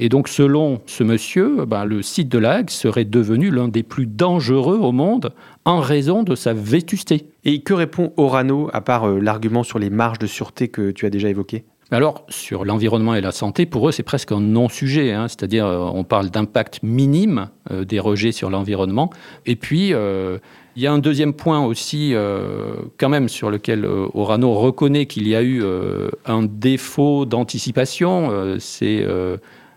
Et 0.00 0.08
donc, 0.08 0.28
selon 0.28 0.80
ce 0.86 1.04
monsieur, 1.04 1.64
ben, 1.66 1.84
le 1.84 2.02
site 2.02 2.28
de 2.28 2.38
la 2.38 2.52
Hague 2.52 2.70
serait 2.70 3.04
devenu 3.04 3.50
l'un 3.50 3.68
des 3.68 3.82
plus 3.82 4.06
dangereux 4.06 4.78
au 4.78 4.92
monde 4.92 5.34
en 5.64 5.80
raison 5.80 6.22
de 6.22 6.34
sa 6.34 6.54
vétusté. 6.54 7.26
Et 7.44 7.60
que 7.60 7.74
répond 7.74 8.12
Orano, 8.16 8.70
à 8.72 8.80
part 8.80 9.06
l'argument 9.08 9.62
sur 9.62 9.78
les 9.78 9.90
marges 9.90 10.18
de 10.18 10.26
sûreté 10.26 10.68
que 10.68 10.90
tu 10.90 11.04
as 11.04 11.10
déjà 11.10 11.28
évoqué? 11.28 11.64
Alors, 11.96 12.24
sur 12.28 12.64
l'environnement 12.64 13.16
et 13.16 13.20
la 13.20 13.32
santé, 13.32 13.66
pour 13.66 13.88
eux, 13.88 13.92
c'est 13.92 14.04
presque 14.04 14.30
un 14.30 14.40
non-sujet. 14.40 15.12
Hein. 15.12 15.26
C'est-à-dire, 15.26 15.66
euh, 15.66 15.78
on 15.78 16.04
parle 16.04 16.30
d'impact 16.30 16.80
minime 16.82 17.48
euh, 17.70 17.84
des 17.84 17.98
rejets 17.98 18.32
sur 18.32 18.48
l'environnement. 18.48 19.10
Et 19.44 19.56
puis, 19.56 19.92
euh, 19.92 20.38
il 20.76 20.82
y 20.82 20.86
a 20.86 20.92
un 20.92 20.98
deuxième 20.98 21.34
point 21.34 21.64
aussi, 21.64 22.14
quand 22.96 23.08
même, 23.08 23.28
sur 23.28 23.50
lequel 23.50 23.84
Orano 23.84 24.54
reconnaît 24.54 25.06
qu'il 25.06 25.26
y 25.26 25.34
a 25.34 25.42
eu 25.42 25.64
un 26.26 26.42
défaut 26.44 27.26
d'anticipation. 27.26 28.56
c'est 28.60 29.04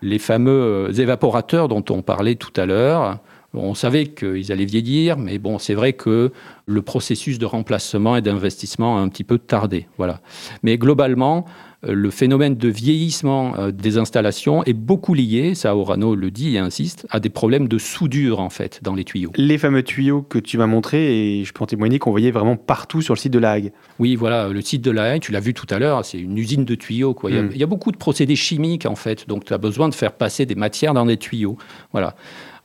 les 0.03 0.19
fameux 0.19 0.91
évaporateurs 0.97 1.67
dont 1.67 1.83
on 1.89 2.03
parlait 2.03 2.35
tout 2.35 2.53
à 2.55 2.67
l'heure. 2.67 3.19
On 3.55 3.73
savait 3.73 4.05
qu'ils 4.05 4.51
allaient 4.51 4.65
vieillir, 4.65 5.17
mais 5.17 5.39
bon, 5.39 5.57
c'est 5.57 5.73
vrai 5.73 5.93
que 5.93 6.31
le 6.67 6.81
processus 6.83 7.39
de 7.39 7.45
remplacement 7.45 8.15
et 8.15 8.21
d'investissement 8.21 8.97
a 8.97 9.01
un 9.01 9.09
petit 9.09 9.23
peu 9.23 9.39
tardé. 9.39 9.87
Voilà. 9.97 10.21
Mais 10.61 10.77
globalement, 10.77 11.45
le 11.83 12.09
phénomène 12.09 12.55
de 12.55 12.69
vieillissement 12.69 13.55
euh, 13.57 13.71
des 13.71 13.97
installations 13.97 14.63
est 14.63 14.73
beaucoup 14.73 15.13
lié, 15.13 15.53
ça 15.53 15.75
Orano 15.75 16.15
le 16.15 16.31
dit 16.31 16.55
et 16.55 16.59
insiste, 16.59 17.05
à 17.09 17.19
des 17.19 17.29
problèmes 17.29 17.67
de 17.67 17.77
soudure 17.77 18.39
en 18.39 18.49
fait 18.49 18.79
dans 18.81 18.95
les 18.95 19.03
tuyaux. 19.03 19.31
Les 19.35 19.57
fameux 19.57 19.83
tuyaux 19.83 20.21
que 20.21 20.39
tu 20.39 20.57
m'as 20.57 20.67
montrés, 20.67 21.39
et 21.39 21.43
je 21.43 21.51
peux 21.51 21.63
en 21.63 21.67
témoigner 21.67 21.99
qu'on 21.99 22.11
voyait 22.11 22.31
vraiment 22.31 22.55
partout 22.55 23.01
sur 23.01 23.13
le 23.13 23.19
site 23.19 23.33
de 23.33 23.39
la 23.39 23.51
Hague. 23.51 23.73
Oui, 23.99 24.15
voilà, 24.15 24.47
le 24.47 24.61
site 24.61 24.81
de 24.81 24.91
la 24.91 25.11
Hague, 25.11 25.21
tu 25.21 25.31
l'as 25.31 25.39
vu 25.39 25.53
tout 25.53 25.67
à 25.69 25.79
l'heure, 25.79 26.05
c'est 26.05 26.19
une 26.19 26.37
usine 26.37 26.65
de 26.65 26.75
tuyaux. 26.75 27.13
Quoi. 27.13 27.31
Hmm. 27.31 27.49
Il, 27.51 27.57
y 27.57 27.63
a, 27.63 27.67
beaucoup 27.67 27.91
de 27.91 27.97
procédés 27.97 28.35
chimiques 28.35 28.85
en 28.85 28.95
fait, 28.95 29.27
donc 29.27 29.45
tu 29.45 29.53
as 29.53 29.57
besoin 29.57 29.89
de 29.89 29.95
faire 29.95 30.13
passer 30.13 30.45
des 30.45 30.55
matières 30.55 30.93
dans 30.93 31.05
des 31.05 31.17
tuyaux. 31.17 31.57
Voilà. 31.91 32.15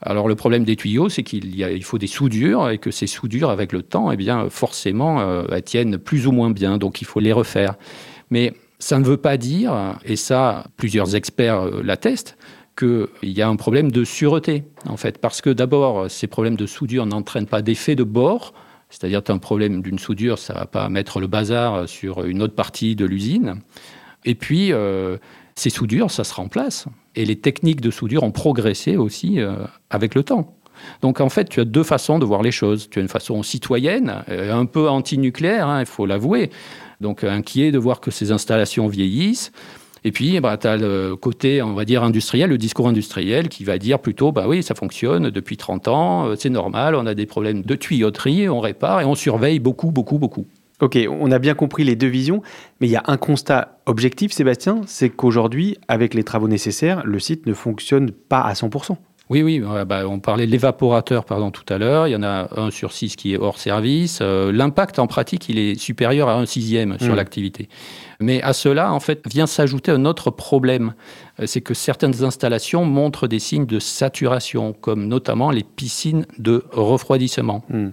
Alors 0.01 0.29
le 0.29 0.35
problème 0.35 0.63
des 0.63 0.77
tuyaux, 0.77 1.09
c'est 1.09 1.23
qu'il 1.23 1.59
il 1.59 1.83
faut 1.83 1.97
des 1.97 2.07
soudures 2.07 2.69
et 2.69 2.77
que 2.77 2.89
ces 2.89 3.07
soudures, 3.07 3.49
avec 3.49 3.73
le 3.73 3.81
temps, 3.81 4.11
eh 4.11 4.17
bien 4.17 4.49
forcément, 4.49 5.19
euh, 5.19 5.43
elles 5.51 5.63
tiennent 5.63 5.97
plus 5.97 6.25
ou 6.25 6.31
moins 6.31 6.51
bien, 6.51 6.77
donc 6.77 7.01
il 7.01 7.05
faut 7.05 7.19
les 7.19 7.33
refaire. 7.33 7.75
Mais 8.29 8.53
ça 8.79 8.97
ne 8.97 9.03
veut 9.03 9.17
pas 9.17 9.37
dire, 9.37 9.97
et 10.05 10.15
ça, 10.15 10.65
plusieurs 10.77 11.15
experts 11.15 11.61
euh, 11.61 11.81
l'attestent, 11.83 12.37
qu'il 12.77 13.07
y 13.23 13.41
a 13.41 13.49
un 13.49 13.57
problème 13.57 13.91
de 13.91 14.05
sûreté, 14.05 14.63
en 14.87 14.95
fait. 14.95 15.17
Parce 15.17 15.41
que 15.41 15.49
d'abord, 15.49 16.09
ces 16.09 16.27
problèmes 16.27 16.55
de 16.55 16.65
soudure 16.65 17.05
n'entraînent 17.05 17.45
pas 17.45 17.61
d'effet 17.61 17.95
de 17.95 18.03
bord, 18.03 18.53
c'est-à-dire 18.89 19.21
tu 19.21 19.31
as 19.31 19.35
un 19.35 19.39
problème 19.39 19.81
d'une 19.81 19.99
soudure, 19.99 20.39
ça 20.39 20.53
ne 20.53 20.59
va 20.59 20.65
pas 20.65 20.87
mettre 20.87 21.19
le 21.19 21.27
bazar 21.27 21.89
sur 21.89 22.23
une 22.23 22.41
autre 22.41 22.55
partie 22.55 22.95
de 22.95 23.05
l'usine. 23.05 23.55
Et 24.23 24.33
puis, 24.33 24.71
euh, 24.71 25.17
ces 25.55 25.69
soudures, 25.69 26.09
ça 26.09 26.23
se 26.23 26.33
remplace. 26.33 26.85
Et 27.15 27.25
les 27.25 27.35
techniques 27.35 27.81
de 27.81 27.91
soudure 27.91 28.23
ont 28.23 28.31
progressé 28.31 28.95
aussi 28.95 29.41
euh, 29.41 29.55
avec 29.89 30.15
le 30.15 30.23
temps. 30.23 30.55
Donc 31.01 31.19
en 31.19 31.27
fait, 31.27 31.49
tu 31.49 31.59
as 31.59 31.65
deux 31.65 31.83
façons 31.83 32.17
de 32.17 32.25
voir 32.25 32.41
les 32.41 32.51
choses. 32.51 32.89
Tu 32.89 32.99
as 32.99 33.01
une 33.01 33.09
façon 33.09 33.43
citoyenne, 33.43 34.23
un 34.29 34.65
peu 34.65 34.87
anti-nucléaire, 34.87 35.67
hein, 35.67 35.81
il 35.81 35.85
faut 35.85 36.05
l'avouer, 36.05 36.49
donc 37.01 37.23
inquiet 37.23 37.71
de 37.71 37.77
voir 37.77 37.99
que 37.99 38.11
ces 38.11 38.31
installations 38.31 38.87
vieillissent. 38.87 39.51
Et 40.03 40.11
puis, 40.11 40.39
bah, 40.39 40.57
tu 40.57 40.67
as 40.67 40.77
le 40.77 41.15
côté, 41.15 41.61
on 41.61 41.73
va 41.73 41.85
dire, 41.85 42.03
industriel, 42.03 42.49
le 42.49 42.57
discours 42.57 42.87
industriel 42.87 43.49
qui 43.49 43.63
va 43.63 43.77
dire 43.77 43.99
plutôt, 43.99 44.31
bah 44.31 44.45
oui, 44.47 44.63
ça 44.63 44.75
fonctionne 44.75 45.29
depuis 45.29 45.57
30 45.57 45.87
ans, 45.87 46.27
euh, 46.27 46.35
c'est 46.37 46.49
normal, 46.49 46.95
on 46.95 47.05
a 47.05 47.13
des 47.13 47.25
problèmes 47.25 47.63
de 47.63 47.75
tuyauterie, 47.75 48.47
on 48.47 48.59
répare 48.59 49.01
et 49.01 49.05
on 49.05 49.15
surveille 49.15 49.59
beaucoup, 49.59 49.91
beaucoup, 49.91 50.17
beaucoup. 50.17 50.45
Ok, 50.81 50.97
on 51.09 51.29
a 51.31 51.39
bien 51.39 51.55
compris 51.55 51.83
les 51.83 51.97
deux 51.97 52.07
visions, 52.07 52.41
mais 52.79 52.87
il 52.87 52.91
y 52.91 52.95
a 52.95 53.03
un 53.07 53.17
constat 53.17 53.79
objectif, 53.85 54.31
Sébastien, 54.31 54.81
c'est 54.85 55.09
qu'aujourd'hui, 55.09 55.77
avec 55.89 56.13
les 56.13 56.23
travaux 56.23 56.47
nécessaires, 56.47 57.01
le 57.05 57.19
site 57.19 57.45
ne 57.45 57.53
fonctionne 57.53 58.11
pas 58.11 58.39
à 58.39 58.53
100%. 58.53 58.95
Oui, 59.29 59.43
oui, 59.43 59.61
bah, 59.85 60.07
on 60.07 60.19
parlait 60.19 60.47
de 60.47 60.51
l'évaporateur 60.51 61.23
pardon, 61.23 61.51
tout 61.51 61.63
à 61.71 61.77
l'heure. 61.77 62.07
Il 62.07 62.11
y 62.11 62.15
en 62.15 62.23
a 62.23 62.49
un 62.59 62.71
sur 62.71 62.91
six 62.91 63.15
qui 63.15 63.35
est 63.35 63.37
hors 63.37 63.59
service. 63.59 64.19
Euh, 64.23 64.51
l'impact 64.51 64.97
en 64.97 65.05
pratique, 65.05 65.49
il 65.49 65.59
est 65.59 65.79
supérieur 65.79 66.29
à 66.29 66.35
un 66.35 66.47
sixième 66.47 66.97
sur 66.97 67.13
mmh. 67.13 67.15
l'activité. 67.15 67.69
Mais 68.19 68.41
à 68.41 68.53
cela, 68.53 68.91
en 68.91 68.99
fait, 68.99 69.21
vient 69.29 69.45
s'ajouter 69.45 69.91
un 69.91 70.05
autre 70.05 70.31
problème. 70.31 70.93
Euh, 71.39 71.45
c'est 71.45 71.61
que 71.61 71.75
certaines 71.75 72.23
installations 72.23 72.85
montrent 72.85 73.27
des 73.27 73.37
signes 73.37 73.67
de 73.67 73.77
saturation, 73.77 74.73
comme 74.73 75.07
notamment 75.07 75.51
les 75.51 75.63
piscines 75.63 76.25
de 76.39 76.63
refroidissement. 76.71 77.63
Mmh. 77.69 77.89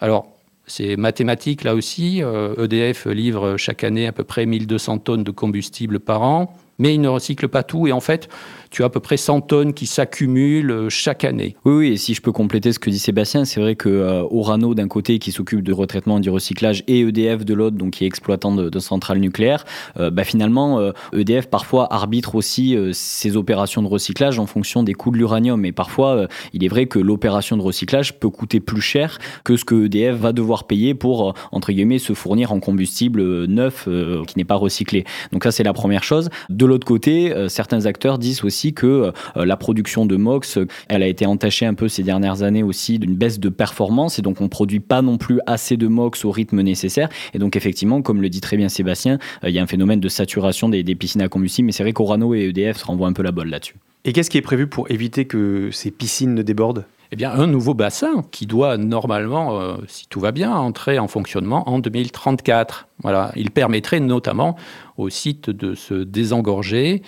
Alors, 0.00 0.26
c'est 0.66 0.96
mathématique 0.96 1.64
là 1.64 1.74
aussi. 1.74 2.18
EDF 2.18 3.06
euh, 3.06 3.10
e 3.10 3.12
livre 3.12 3.56
chaque 3.56 3.84
année 3.84 4.06
à 4.06 4.12
peu 4.12 4.24
près 4.24 4.46
1200 4.46 4.98
tonnes 4.98 5.24
de 5.24 5.30
combustible 5.30 6.00
par 6.00 6.22
an, 6.22 6.54
mais 6.78 6.94
il 6.94 7.00
ne 7.00 7.08
recycle 7.08 7.48
pas 7.48 7.62
tout. 7.62 7.86
Et 7.86 7.92
en 7.92 8.00
fait, 8.00 8.28
tu 8.70 8.82
as 8.82 8.86
à 8.86 8.88
peu 8.88 9.00
près 9.00 9.16
100 9.16 9.42
tonnes 9.42 9.74
qui 9.74 9.86
s'accumulent 9.86 10.70
euh, 10.70 10.88
chaque 10.88 11.24
année. 11.24 11.56
Oui, 11.64 11.72
oui, 11.74 11.88
et 11.88 11.96
si 11.96 12.14
je 12.14 12.22
peux 12.22 12.32
compléter 12.32 12.72
ce 12.72 12.78
que 12.78 12.88
dit 12.88 12.98
Sébastien, 12.98 13.44
c'est 13.44 13.60
vrai 13.60 13.74
que 13.74 13.88
euh, 13.88 14.74
d'un 14.74 14.88
côté 14.88 15.18
qui 15.18 15.32
s'occupe 15.32 15.62
de 15.62 15.72
retraitement 15.72 16.18
et 16.18 16.20
du 16.20 16.30
recyclage 16.30 16.84
et 16.86 17.00
EDF 17.00 17.44
de 17.44 17.54
l'autre, 17.54 17.76
donc 17.76 17.94
qui 17.94 18.04
est 18.04 18.06
exploitant 18.06 18.54
de, 18.54 18.78
centrales 18.78 19.18
nucléaires, 19.18 19.64
euh, 19.98 20.10
bah, 20.10 20.24
finalement 20.24 20.80
EDF 21.12 21.46
e 21.46 21.48
parfois 21.48 21.92
arbitre 21.92 22.34
aussi 22.34 22.76
ses 22.92 23.36
opérations 23.36 23.82
de 23.82 23.88
recyclage 23.88 24.38
en 24.38 24.46
fonction 24.46 24.82
des 24.82 24.94
coûts 24.94 25.10
de 25.10 25.16
l'uranium. 25.16 25.64
Et 25.64 25.72
parfois, 25.72 26.28
il 26.52 26.64
est 26.64 26.68
vrai 26.68 26.86
que 26.86 26.98
l'opération 26.98 27.56
de 27.56 27.62
recyclage 27.62 28.18
peut 28.18 28.30
coûter 28.30 28.60
plus 28.60 28.80
cher 28.80 29.18
que 29.44 29.56
ce 29.56 29.64
que 29.64 29.86
EDF 29.86 30.16
va 30.16 30.32
devoir 30.32 30.64
payer 30.64 30.94
pour 30.94 31.34
entre 31.52 31.72
guillemets 31.72 31.98
se 31.98 32.12
fournir 32.12 32.52
en 32.52 32.60
combustible 32.60 33.44
neuf 33.46 33.88
qui 34.26 34.38
n'est 34.38 34.44
pas 34.44 34.54
recyclé. 34.54 35.04
Donc 35.32 35.44
ça 35.44 35.52
c'est 35.52 35.64
la 35.64 35.72
première 35.72 36.04
chose. 36.04 36.30
De 36.48 36.66
l'autre 36.66 36.86
côté, 36.86 37.34
certains 37.48 37.86
acteurs 37.86 38.18
disent 38.18 38.44
aussi 38.44 38.59
que 38.68 39.12
euh, 39.36 39.44
la 39.44 39.56
production 39.56 40.06
de 40.06 40.16
MOX, 40.16 40.58
elle 40.88 41.02
a 41.02 41.06
été 41.06 41.26
entachée 41.26 41.66
un 41.66 41.74
peu 41.74 41.88
ces 41.88 42.02
dernières 42.02 42.42
années 42.42 42.62
aussi 42.62 42.98
d'une 42.98 43.14
baisse 43.14 43.40
de 43.40 43.48
performance 43.48 44.18
et 44.18 44.22
donc 44.22 44.40
on 44.40 44.48
produit 44.48 44.80
pas 44.80 45.02
non 45.02 45.18
plus 45.18 45.40
assez 45.46 45.76
de 45.76 45.88
MOX 45.88 46.24
au 46.24 46.30
rythme 46.30 46.60
nécessaire. 46.60 47.08
Et 47.34 47.38
donc 47.38 47.56
effectivement, 47.56 48.02
comme 48.02 48.22
le 48.22 48.28
dit 48.28 48.40
très 48.40 48.56
bien 48.56 48.68
Sébastien, 48.68 49.18
euh, 49.44 49.50
il 49.50 49.54
y 49.54 49.58
a 49.58 49.62
un 49.62 49.66
phénomène 49.66 50.00
de 50.00 50.08
saturation 50.08 50.68
des, 50.68 50.82
piscines 50.94 51.22
à 51.22 51.28
combustible, 51.28 51.66
mais 51.66 51.72
c'est 51.72 51.82
vrai 51.82 51.92
qu'Orano 51.92 52.34
et 52.34 52.48
EDF 52.48 52.78
se 52.78 52.84
renvoient 52.84 53.08
un 53.08 53.12
peu 53.12 53.22
la 53.22 53.32
bolle 53.32 53.48
là-dessus. 53.48 53.76
Et 54.04 54.12
qu'est-ce 54.12 54.30
qui 54.30 54.38
est 54.38 54.42
prévu 54.42 54.66
pour 54.66 54.90
éviter 54.90 55.26
que 55.26 55.70
ces 55.72 55.90
piscines 55.90 56.34
ne 56.34 56.42
débordent? 56.42 56.84
Eh 57.12 57.16
bien, 57.16 57.32
un 57.32 57.48
nouveau 57.48 57.74
bassin 57.74 58.24
qui 58.30 58.46
doit 58.46 58.76
normalement, 58.76 59.60
euh, 59.60 59.76
si 59.88 60.06
tout 60.08 60.20
va 60.20 60.30
bien, 60.30 60.52
entrer 60.52 60.98
en 60.98 61.08
fonctionnement 61.08 61.68
en 61.68 61.80
2034. 61.80 62.86
Voilà, 63.02 63.32
il 63.34 63.50
permettrait 63.50 63.98
notamment 63.98 64.56
au 64.96 65.08
site 65.08 65.50
de 65.50 65.74
se 65.74 65.94
désengorger 65.94 67.02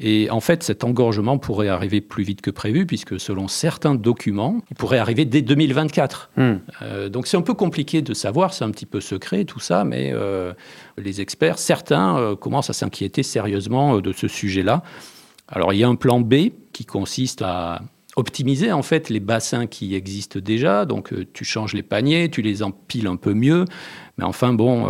et 0.00 0.28
en 0.30 0.40
fait, 0.40 0.64
cet 0.64 0.82
engorgement 0.82 1.38
pourrait 1.38 1.68
arriver 1.68 2.00
plus 2.00 2.24
vite 2.24 2.40
que 2.40 2.50
prévu, 2.50 2.84
puisque 2.84 3.20
selon 3.20 3.46
certains 3.46 3.94
documents, 3.94 4.60
il 4.70 4.76
pourrait 4.76 4.98
arriver 4.98 5.24
dès 5.24 5.40
2024. 5.40 6.30
Hmm. 6.36 6.54
Euh, 6.82 7.08
donc 7.08 7.28
c'est 7.28 7.36
un 7.36 7.42
peu 7.42 7.54
compliqué 7.54 8.02
de 8.02 8.12
savoir, 8.12 8.54
c'est 8.54 8.64
un 8.64 8.70
petit 8.70 8.86
peu 8.86 9.00
secret 9.00 9.44
tout 9.44 9.60
ça, 9.60 9.84
mais 9.84 10.10
euh, 10.12 10.52
les 10.98 11.20
experts, 11.20 11.58
certains 11.58 12.18
euh, 12.18 12.34
commencent 12.34 12.70
à 12.70 12.74
s'inquiéter 12.74 13.22
sérieusement 13.22 14.00
de 14.00 14.12
ce 14.12 14.26
sujet-là. 14.26 14.82
Alors 15.46 15.72
il 15.72 15.78
y 15.78 15.84
a 15.84 15.88
un 15.88 15.94
plan 15.94 16.20
B 16.20 16.50
qui 16.72 16.84
consiste 16.84 17.42
à 17.42 17.82
optimiser 18.16 18.72
en 18.72 18.82
fait 18.82 19.10
les 19.10 19.20
bassins 19.20 19.66
qui 19.66 19.94
existent 19.94 20.40
déjà. 20.40 20.86
Donc 20.86 21.12
tu 21.32 21.44
changes 21.44 21.72
les 21.72 21.82
paniers, 21.82 22.30
tu 22.30 22.42
les 22.42 22.64
empiles 22.64 23.06
un 23.06 23.16
peu 23.16 23.34
mieux, 23.34 23.64
Mais 24.18 24.24
enfin, 24.24 24.52
bon, 24.52 24.86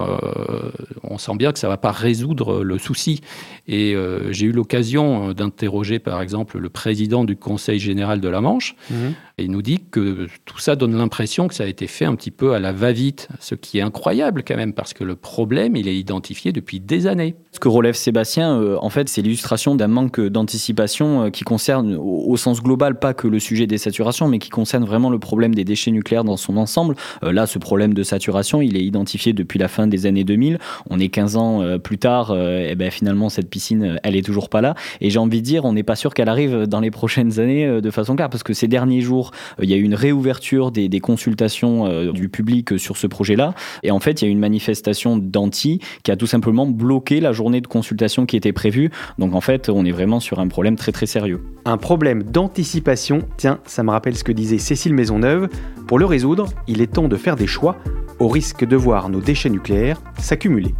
on 1.02 1.18
sent 1.18 1.36
bien 1.36 1.52
que 1.52 1.58
ça 1.58 1.66
ne 1.66 1.72
va 1.72 1.76
pas 1.76 1.92
résoudre 1.92 2.62
le 2.62 2.78
souci. 2.78 3.20
Et 3.66 3.96
j'ai 4.30 4.46
eu 4.46 4.52
l'occasion 4.52 5.32
d'interroger, 5.32 5.98
par 5.98 6.20
exemple, 6.20 6.58
le 6.58 6.68
président 6.68 7.24
du 7.24 7.36
Conseil 7.36 7.78
général 7.78 8.20
de 8.20 8.28
la 8.28 8.40
Manche. 8.40 8.76
Mhm. 8.90 9.14
Et 9.36 9.44
il 9.44 9.50
nous 9.50 9.62
dit 9.62 9.80
que 9.90 10.28
tout 10.44 10.58
ça 10.58 10.76
donne 10.76 10.96
l'impression 10.96 11.48
que 11.48 11.54
ça 11.54 11.64
a 11.64 11.66
été 11.66 11.88
fait 11.88 12.04
un 12.04 12.14
petit 12.14 12.30
peu 12.30 12.54
à 12.54 12.60
la 12.60 12.72
va-vite, 12.72 13.28
ce 13.40 13.56
qui 13.56 13.78
est 13.78 13.82
incroyable 13.82 14.44
quand 14.46 14.54
même, 14.54 14.72
parce 14.72 14.94
que 14.94 15.02
le 15.02 15.16
problème, 15.16 15.74
il 15.74 15.88
est 15.88 15.96
identifié 15.96 16.52
depuis 16.52 16.78
des 16.78 17.08
années. 17.08 17.34
Ce 17.50 17.58
que 17.58 17.66
relève 17.66 17.94
Sébastien, 17.96 18.60
euh, 18.60 18.76
en 18.80 18.90
fait, 18.90 19.08
c'est 19.08 19.22
l'illustration 19.22 19.74
d'un 19.74 19.88
manque 19.88 20.20
d'anticipation 20.20 21.24
euh, 21.24 21.30
qui 21.30 21.42
concerne, 21.42 21.96
au, 22.00 22.36
sens 22.36 22.62
global, 22.62 22.98
pas 22.98 23.12
que 23.12 23.26
le 23.26 23.40
sujet 23.40 23.66
des 23.66 23.78
saturations, 23.78 24.28
mais 24.28 24.38
qui 24.38 24.50
concerne 24.50 24.84
vraiment 24.84 25.10
le 25.10 25.18
problème 25.18 25.52
des 25.52 25.64
déchets 25.64 25.90
nucléaires 25.90 26.24
dans 26.24 26.36
son 26.36 26.56
ensemble. 26.56 26.94
Euh, 27.24 27.32
là, 27.32 27.48
ce 27.48 27.58
problème 27.58 27.92
de 27.92 28.04
saturation, 28.04 28.62
il 28.62 28.76
est 28.76 28.84
identifié 28.84 29.13
depuis 29.32 29.58
la 29.58 29.68
fin 29.68 29.86
des 29.86 30.06
années 30.06 30.24
2000. 30.24 30.58
On 30.90 30.98
est 30.98 31.08
15 31.08 31.36
ans 31.36 31.78
plus 31.82 31.98
tard, 31.98 32.36
et 32.36 32.74
ben 32.74 32.90
finalement, 32.90 33.28
cette 33.28 33.48
piscine, 33.48 33.98
elle 34.02 34.16
est 34.16 34.24
toujours 34.24 34.48
pas 34.48 34.60
là. 34.60 34.74
Et 35.00 35.10
j'ai 35.10 35.18
envie 35.18 35.40
de 35.40 35.46
dire, 35.46 35.64
on 35.64 35.72
n'est 35.72 35.82
pas 35.82 35.96
sûr 35.96 36.14
qu'elle 36.14 36.28
arrive 36.28 36.66
dans 36.66 36.80
les 36.80 36.90
prochaines 37.04 37.40
années 37.40 37.80
de 37.80 37.90
façon 37.90 38.16
claire, 38.16 38.30
parce 38.30 38.42
que 38.42 38.52
ces 38.52 38.68
derniers 38.68 39.00
jours, 39.00 39.30
euh, 39.58 39.64
il 39.64 39.70
y 39.70 39.74
a 39.74 39.76
eu 39.76 39.82
une 39.82 39.94
réouverture 39.94 40.70
des, 40.70 40.88
consultations 41.00 41.86
euh, 41.86 42.12
du 42.12 42.28
public 42.28 42.78
sur 42.78 42.96
ce 42.96 43.06
projet-là. 43.06 43.54
Et 43.82 43.90
en 43.90 44.00
fait, 44.00 44.22
il 44.22 44.24
y 44.24 44.28
a 44.28 44.28
eu 44.28 44.32
une 44.32 44.38
manifestation 44.38 45.16
d'anti 45.16 45.80
qui 46.02 46.10
a 46.10 46.16
tout 46.16 46.26
simplement 46.26 46.66
bloqué 46.66 47.20
la 47.20 47.32
journée 47.32 47.60
de 47.60 47.66
consultation 47.66 48.26
qui 48.26 48.36
était 48.36 48.52
prévue. 48.52 48.90
Donc 49.18 49.34
en 49.34 49.40
fait, 49.40 49.68
on 49.68 49.84
est 49.84 49.92
vraiment 49.92 50.20
sur 50.20 50.40
un 50.40 50.48
problème 50.48 50.76
très 50.76 50.92
très 50.92 51.06
sérieux. 51.06 51.40
Un 51.64 51.76
problème 51.76 52.22
d'anticipation, 52.22 53.22
tiens, 53.36 53.58
ça 53.64 53.82
me 53.82 53.90
rappelle 53.90 54.16
ce 54.16 54.24
que 54.24 54.32
disait 54.32 54.58
Cécile 54.58 54.94
Maisonneuve. 54.94 55.48
Pour 55.86 55.98
le 55.98 56.06
résoudre, 56.06 56.46
il 56.66 56.80
est 56.80 56.94
temps 56.94 57.08
de 57.08 57.16
faire 57.16 57.36
des 57.36 57.46
choix 57.46 57.76
au 58.18 58.28
risque 58.28 58.64
de 58.64 58.76
voir 58.76 59.08
nos 59.10 59.20
déchets 59.20 59.50
nucléaires 59.50 60.00
s'accumuler. 60.18 60.74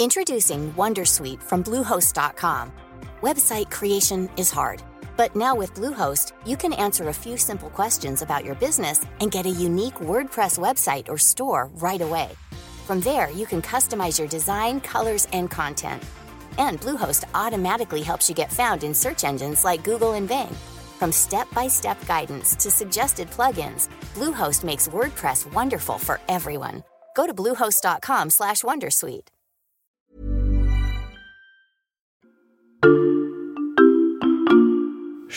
Introducing 0.00 0.72
Wondersuite 0.76 1.42
from 1.42 1.62
Bluehost.com. 1.62 2.70
Website 3.22 3.68
creation 3.70 4.28
is 4.36 4.50
hard, 4.50 4.80
but 5.16 5.34
now 5.34 5.56
with 5.56 5.74
Bluehost, 5.74 6.32
you 6.46 6.56
can 6.56 6.72
answer 6.74 7.08
a 7.08 7.12
few 7.12 7.36
simple 7.36 7.68
questions 7.70 8.22
about 8.22 8.44
your 8.44 8.54
business 8.54 9.04
and 9.20 9.32
get 9.32 9.44
a 9.44 9.50
unique 9.50 9.96
WordPress 10.00 10.58
website 10.58 11.08
or 11.08 11.18
store 11.18 11.68
right 11.80 12.00
away. 12.00 12.28
From 12.86 13.00
there, 13.00 13.28
you 13.32 13.44
can 13.44 13.60
customize 13.60 14.18
your 14.18 14.28
design, 14.28 14.80
colors, 14.80 15.26
and 15.32 15.50
content. 15.50 16.02
And 16.58 16.80
Bluehost 16.80 17.24
automatically 17.34 18.02
helps 18.02 18.28
you 18.28 18.34
get 18.34 18.52
found 18.52 18.84
in 18.84 18.94
search 18.94 19.24
engines 19.24 19.64
like 19.64 19.84
Google 19.84 20.12
and 20.14 20.28
Bing. 20.28 20.54
From 20.98 21.12
step-by-step 21.12 22.06
guidance 22.06 22.54
to 22.56 22.70
suggested 22.70 23.30
plugins, 23.30 23.88
Bluehost 24.14 24.64
makes 24.64 24.88
WordPress 24.88 25.50
wonderful 25.54 25.98
for 25.98 26.20
everyone. 26.28 26.84
Go 27.16 27.26
to 27.26 27.34
bluehost.com/wondersuite. 27.34 29.37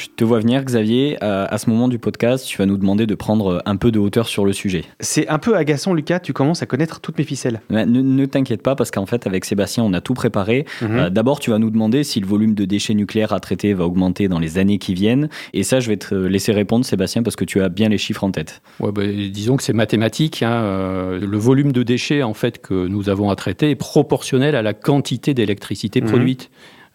Je 0.02 0.08
te 0.16 0.24
vois 0.24 0.40
venir, 0.40 0.64
Xavier. 0.64 1.20
Euh, 1.22 1.46
à 1.48 1.60
ce 1.60 1.70
moment 1.70 1.88
du 1.88 2.00
podcast, 2.00 2.48
tu 2.48 2.58
vas 2.58 2.66
nous 2.66 2.78
demander 2.78 3.06
de 3.06 3.14
prendre 3.14 3.62
un 3.68 3.76
peu 3.76 3.92
de 3.92 4.00
hauteur 4.00 4.28
sur 4.28 4.46
le 4.46 4.52
sujet. 4.52 4.84
C'est 5.00 5.28
un 5.28 5.38
peu 5.38 5.56
agaçant, 5.56 5.94
Lucas. 5.94 6.20
Tu 6.20 6.34
commences 6.34 6.64
à 6.64 6.66
connaître 6.66 7.02
toutes 7.02 7.20
mes 7.20 7.24
ficelles. 7.24 7.62
ne, 7.70 8.26
t'inquiète 8.26 8.64
pas, 8.64 8.76
parce 8.76 8.90
qu'en 8.90 9.06
fait, 9.06 9.28
avec 9.28 9.46
Sébastien, 9.46 9.84
on 9.84 9.94
a 9.94 10.02
tout 10.02 10.16
préparé. 10.16 10.66
Mhm. 10.82 10.90
Euh, 10.92 11.10
d'abord, 11.12 11.40
tu 11.40 11.52
vas 11.52 11.60
nous 11.60 11.70
demander 11.70 12.04
si 12.04 12.20
le 12.20 12.26
volume 12.26 12.56
de 12.56 12.66
déchets 12.66 12.96
nucléaires 12.96 13.32
à 13.32 13.40
traiter 13.40 13.76
va 13.76 13.86
augmenter 13.86 14.28
dans 14.28 14.40
les 14.40 14.58
années 14.58 14.80
qui 14.80 14.96
viennent. 14.96 15.30
Et 15.54 15.62
ça, 15.62 15.80
je 15.80 15.88
vais 15.90 15.98
te 15.98 16.16
laisser 16.16 16.52
répondre, 16.52 16.84
Sébastien, 16.84 17.22
parce 17.22 17.36
que 17.36 17.46
tu 17.46 17.62
as 17.62 17.70
bien 17.70 17.88
les 17.88 18.00
chiffres 18.00 18.24
en 18.24 18.32
tête. 18.32 18.64
Ouais, 18.80 18.92
bah, 18.92 19.04
disons 19.06 19.56
que 19.56 19.62
c'est 19.62 19.72
mathématique. 19.72 20.42
Hein. 20.42 20.64
Euh, 20.64 21.20
le 21.20 21.38
volume 21.38 21.72
de 21.74 21.84
déchets, 21.84 22.24
en 22.24 22.34
fait, 22.34 22.60
que 22.60 22.88
nous 22.88 23.10
avons 23.10 23.30
à 23.30 23.36
traiter 23.36 23.70
est 23.70 23.76
proportionnel 23.76 24.56
à 24.56 24.64
la 24.64 24.74
quantité 24.74 25.36
d'électricité 25.36 26.02
mhm. 26.02 26.08
produite. 26.08 26.50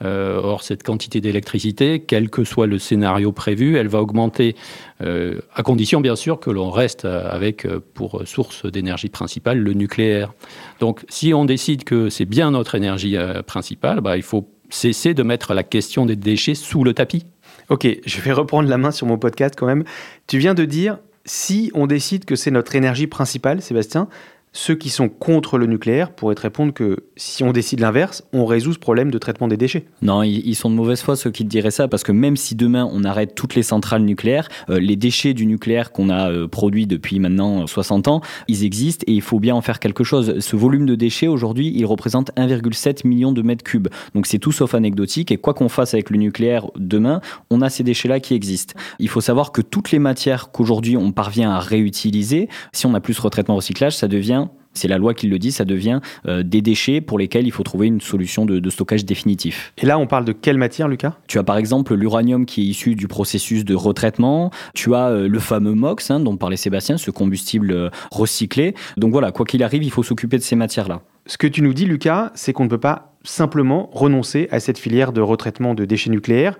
Euh, 0.04 0.40
or, 0.42 0.62
cette 0.62 0.82
quantité 0.82 1.20
d'électricité, 1.20 2.00
quel 2.00 2.28
que 2.28 2.44
soit 2.44 2.66
le 2.66 2.78
scénario 2.78 3.32
prévu, 3.32 3.76
elle 3.76 3.88
va 3.88 4.02
augmenter, 4.02 4.54
euh, 5.02 5.40
à 5.54 5.62
condition 5.62 6.00
bien 6.00 6.16
sûr 6.16 6.38
que 6.38 6.50
l'on 6.50 6.70
reste 6.70 7.06
avec 7.06 7.64
euh, 7.64 7.80
pour 7.94 8.22
source 8.26 8.66
d'énergie 8.66 9.08
principale 9.08 9.58
le 9.58 9.72
nucléaire. 9.72 10.34
Donc, 10.80 11.04
si 11.08 11.32
on 11.32 11.46
décide 11.46 11.84
que 11.84 12.10
c'est 12.10 12.26
bien 12.26 12.50
notre 12.50 12.74
énergie 12.74 13.16
principale, 13.46 14.00
bah, 14.00 14.16
il 14.16 14.22
faut 14.22 14.48
cesser 14.68 15.14
de 15.14 15.22
mettre 15.22 15.54
la 15.54 15.62
question 15.62 16.04
des 16.04 16.16
déchets 16.16 16.54
sous 16.54 16.84
le 16.84 16.92
tapis. 16.92 17.24
Ok, 17.68 17.86
je 18.04 18.20
vais 18.20 18.32
reprendre 18.32 18.68
la 18.68 18.78
main 18.78 18.90
sur 18.90 19.06
mon 19.06 19.16
podcast 19.16 19.54
quand 19.56 19.66
même. 19.66 19.84
Tu 20.26 20.38
viens 20.38 20.54
de 20.54 20.64
dire, 20.64 20.98
si 21.24 21.70
on 21.74 21.86
décide 21.86 22.24
que 22.24 22.36
c'est 22.36 22.50
notre 22.50 22.76
énergie 22.76 23.06
principale, 23.06 23.62
Sébastien, 23.62 24.08
ceux 24.56 24.74
qui 24.74 24.88
sont 24.88 25.10
contre 25.10 25.58
le 25.58 25.66
nucléaire 25.66 26.10
pourraient 26.12 26.34
te 26.34 26.40
répondre 26.40 26.72
que 26.72 27.04
si 27.16 27.44
on 27.44 27.52
décide 27.52 27.80
l'inverse, 27.80 28.24
on 28.32 28.46
résout 28.46 28.72
ce 28.72 28.78
problème 28.78 29.10
de 29.10 29.18
traitement 29.18 29.48
des 29.48 29.58
déchets. 29.58 29.84
Non, 30.00 30.22
ils 30.22 30.54
sont 30.54 30.70
de 30.70 30.74
mauvaise 30.74 31.02
foi 31.02 31.14
ceux 31.14 31.30
qui 31.30 31.44
te 31.44 31.48
diraient 31.48 31.70
ça, 31.70 31.88
parce 31.88 32.02
que 32.02 32.10
même 32.10 32.38
si 32.38 32.54
demain 32.54 32.88
on 32.90 33.04
arrête 33.04 33.34
toutes 33.34 33.54
les 33.54 33.62
centrales 33.62 34.02
nucléaires, 34.02 34.48
euh, 34.70 34.80
les 34.80 34.96
déchets 34.96 35.34
du 35.34 35.44
nucléaire 35.44 35.92
qu'on 35.92 36.08
a 36.08 36.30
euh, 36.30 36.48
produits 36.48 36.86
depuis 36.86 37.20
maintenant 37.20 37.66
60 37.66 38.08
ans, 38.08 38.22
ils 38.48 38.64
existent 38.64 39.04
et 39.06 39.12
il 39.12 39.20
faut 39.20 39.40
bien 39.40 39.54
en 39.54 39.60
faire 39.60 39.78
quelque 39.78 40.04
chose. 40.04 40.38
Ce 40.40 40.56
volume 40.56 40.86
de 40.86 40.94
déchets 40.94 41.26
aujourd'hui, 41.26 41.70
il 41.76 41.84
représente 41.84 42.34
1,7 42.36 43.06
million 43.06 43.32
de 43.32 43.42
mètres 43.42 43.62
cubes. 43.64 43.88
Donc 44.14 44.26
c'est 44.26 44.38
tout 44.38 44.52
sauf 44.52 44.74
anecdotique 44.74 45.30
et 45.32 45.36
quoi 45.36 45.52
qu'on 45.52 45.68
fasse 45.68 45.92
avec 45.92 46.08
le 46.08 46.16
nucléaire 46.16 46.66
demain, 46.76 47.20
on 47.50 47.60
a 47.60 47.68
ces 47.68 47.82
déchets-là 47.82 48.20
qui 48.20 48.32
existent. 48.32 48.74
Il 49.00 49.10
faut 49.10 49.20
savoir 49.20 49.52
que 49.52 49.60
toutes 49.60 49.90
les 49.90 49.98
matières 49.98 50.50
qu'aujourd'hui 50.50 50.96
on 50.96 51.12
parvient 51.12 51.50
à 51.50 51.60
réutiliser, 51.60 52.48
si 52.72 52.86
on 52.86 52.94
a 52.94 53.00
plus 53.00 53.18
retraitement 53.18 53.56
recyclage, 53.56 53.94
ça 53.94 54.08
devient 54.08 54.45
c'est 54.76 54.88
la 54.88 54.98
loi 54.98 55.14
qui 55.14 55.26
le 55.26 55.38
dit, 55.38 55.52
ça 55.52 55.64
devient 55.64 56.00
euh, 56.26 56.42
des 56.42 56.62
déchets 56.62 57.00
pour 57.00 57.18
lesquels 57.18 57.46
il 57.46 57.50
faut 57.50 57.62
trouver 57.62 57.86
une 57.86 58.00
solution 58.00 58.44
de, 58.46 58.70
stockage 58.70 59.04
définitif. 59.04 59.72
Et 59.78 59.86
là, 59.86 59.98
on 59.98 60.06
parle 60.06 60.24
de 60.24 60.32
quelle 60.32 60.58
matière, 60.58 60.88
Lucas? 60.88 61.14
Tu 61.28 61.38
as 61.38 61.44
par 61.44 61.56
exemple 61.56 61.94
l'uranium 61.94 62.46
qui 62.46 62.62
est 62.62 62.64
issu 62.64 62.94
du 62.94 63.08
processus 63.08 63.64
de 63.64 63.74
retraitement, 63.74 64.50
tu 64.74 64.94
as 64.94 65.08
euh, 65.08 65.28
le 65.28 65.38
fameux 65.38 65.74
MOX 65.74 66.10
hein, 66.10 66.20
dont 66.20 66.36
parlait 66.36 66.56
Sébastien, 66.56 66.98
ce 66.98 67.10
combustible 67.10 67.70
euh, 67.70 67.90
recyclé. 68.10 68.74
Donc 68.96 69.12
voilà, 69.12 69.32
quoi 69.32 69.46
qu'il 69.46 69.62
arrive, 69.62 69.82
il 69.82 69.90
faut 69.90 70.02
s'occuper 70.02 70.36
de 70.36 70.42
ces 70.42 70.56
matières-là. 70.56 71.02
Ce 71.26 71.38
que 71.38 71.46
tu 71.46 71.62
nous 71.62 71.74
dis, 71.74 71.86
Lucas, 71.86 72.32
c'est 72.34 72.52
qu'on 72.52 72.64
ne 72.64 72.68
peut 72.68 72.78
pas 72.78 73.16
simplement 73.24 73.90
renoncer 73.92 74.48
à 74.50 74.60
cette 74.60 74.78
filière 74.78 75.12
de 75.12 75.20
retraitement 75.20 75.74
de 75.74 75.84
déchets 75.84 76.10
nucléaires. 76.10 76.58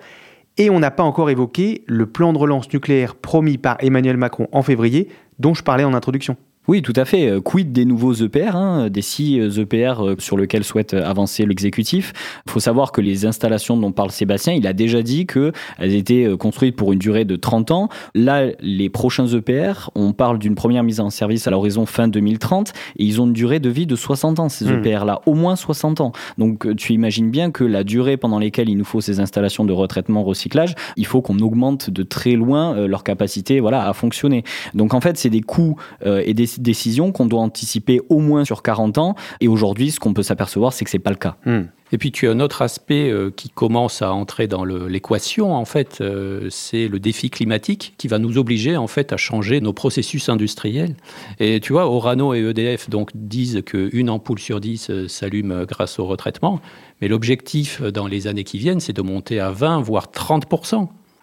Et 0.58 0.70
on 0.70 0.80
n'a 0.80 0.90
pas 0.90 1.02
encore 1.02 1.28
évoqué 1.28 1.84
le 1.86 2.06
plan 2.06 2.32
de 2.32 2.38
relance 2.38 2.72
nucléaire 2.72 3.14
promis 3.14 3.58
par 3.58 3.76
Emmanuel 3.80 4.16
Macron 4.16 4.48
en 4.52 4.62
février, 4.62 5.08
dont 5.38 5.54
je 5.54 5.62
parlais 5.62 5.84
en 5.84 5.92
introduction. 5.92 6.36
Oui, 6.68 6.82
tout 6.82 6.92
à 6.96 7.04
fait. 7.04 7.28
Euh, 7.28 7.40
quid 7.40 7.72
des 7.72 7.84
nouveaux 7.84 8.12
EPR, 8.12 8.56
hein, 8.56 8.88
des 8.90 9.02
six 9.02 9.38
EPR 9.38 10.00
euh, 10.00 10.14
sur 10.18 10.36
lesquels 10.36 10.64
souhaite 10.64 10.94
avancer 10.94 11.46
l'exécutif? 11.46 12.12
Il 12.46 12.50
faut 12.50 12.60
savoir 12.60 12.90
que 12.90 13.00
les 13.00 13.24
installations 13.24 13.76
dont 13.76 13.92
parle 13.92 14.10
Sébastien, 14.10 14.52
il 14.52 14.66
a 14.66 14.72
déjà 14.72 15.02
dit 15.02 15.26
qu'elles 15.26 15.94
étaient 15.94 16.24
euh, 16.24 16.36
construites 16.36 16.74
pour 16.74 16.92
une 16.92 16.98
durée 16.98 17.24
de 17.24 17.36
30 17.36 17.70
ans. 17.70 17.88
Là, 18.14 18.46
les 18.60 18.88
prochains 18.88 19.26
EPR, 19.28 19.90
on 19.94 20.12
parle 20.12 20.40
d'une 20.40 20.56
première 20.56 20.82
mise 20.82 20.98
en 20.98 21.10
service 21.10 21.46
à 21.46 21.52
l'horizon 21.52 21.86
fin 21.86 22.08
2030 22.08 22.72
et 22.98 23.04
ils 23.04 23.20
ont 23.20 23.26
une 23.26 23.32
durée 23.32 23.60
de 23.60 23.70
vie 23.70 23.86
de 23.86 23.94
60 23.94 24.40
ans, 24.40 24.48
ces 24.48 24.64
hmm. 24.64 24.84
EPR-là, 24.84 25.20
au 25.26 25.34
moins 25.34 25.54
60 25.54 26.00
ans. 26.00 26.12
Donc 26.36 26.74
tu 26.76 26.94
imagines 26.94 27.30
bien 27.30 27.52
que 27.52 27.62
la 27.62 27.84
durée 27.84 28.16
pendant 28.16 28.40
laquelle 28.40 28.68
il 28.68 28.76
nous 28.76 28.84
faut 28.84 29.00
ces 29.00 29.20
installations 29.20 29.64
de 29.64 29.72
retraitement, 29.72 30.24
recyclage, 30.24 30.74
il 30.96 31.06
faut 31.06 31.22
qu'on 31.22 31.38
augmente 31.38 31.90
de 31.90 32.02
très 32.02 32.32
loin 32.32 32.86
leur 32.86 33.04
capacité 33.04 33.60
voilà, 33.60 33.88
à 33.88 33.92
fonctionner. 33.92 34.42
Donc 34.74 34.94
en 34.94 35.00
fait, 35.00 35.16
c'est 35.16 35.30
des 35.30 35.42
coûts 35.42 35.76
et 36.04 36.34
des 36.34 36.46
décision 36.60 37.12
qu'on 37.12 37.26
doit 37.26 37.40
anticiper 37.40 38.00
au 38.08 38.18
moins 38.18 38.44
sur 38.44 38.62
40 38.62 38.98
ans. 38.98 39.14
Et 39.40 39.48
aujourd'hui, 39.48 39.90
ce 39.90 40.00
qu'on 40.00 40.14
peut 40.14 40.22
s'apercevoir, 40.22 40.72
c'est 40.72 40.84
que 40.84 40.90
c'est 40.90 40.98
pas 40.98 41.10
le 41.10 41.16
cas. 41.16 41.36
Hmm. 41.44 41.64
Et 41.92 41.98
puis 41.98 42.10
tu 42.10 42.26
as 42.26 42.32
un 42.32 42.40
autre 42.40 42.62
aspect 42.62 43.10
euh, 43.10 43.30
qui 43.30 43.48
commence 43.48 44.02
à 44.02 44.12
entrer 44.12 44.48
dans 44.48 44.64
l'équation, 44.64 45.54
en 45.54 45.64
fait, 45.64 45.98
euh, 46.00 46.48
c'est 46.50 46.88
le 46.88 46.98
défi 46.98 47.30
climatique 47.30 47.94
qui 47.96 48.08
va 48.08 48.18
nous 48.18 48.38
obliger 48.38 48.76
en 48.76 48.88
fait 48.88 49.12
à 49.12 49.16
changer 49.16 49.60
nos 49.60 49.72
processus 49.72 50.28
industriels. 50.28 50.96
Et 51.38 51.60
tu 51.60 51.72
vois, 51.72 51.86
Orano 51.86 52.34
et 52.34 52.40
EDF 52.40 52.90
donc 52.90 53.10
disent 53.14 53.62
qu'une 53.64 54.10
ampoule 54.10 54.40
sur 54.40 54.60
10 54.60 54.90
euh, 54.90 55.08
s'allume 55.08 55.64
grâce 55.64 55.98
au 56.00 56.06
retraitement, 56.06 56.60
mais 57.00 57.08
l'objectif 57.08 57.80
dans 57.82 58.08
les 58.08 58.26
années 58.26 58.44
qui 58.44 58.58
viennent, 58.58 58.80
c'est 58.80 58.92
de 58.92 59.02
monter 59.02 59.38
à 59.38 59.50
20 59.50 59.80
voire 59.80 60.10
30 60.10 60.46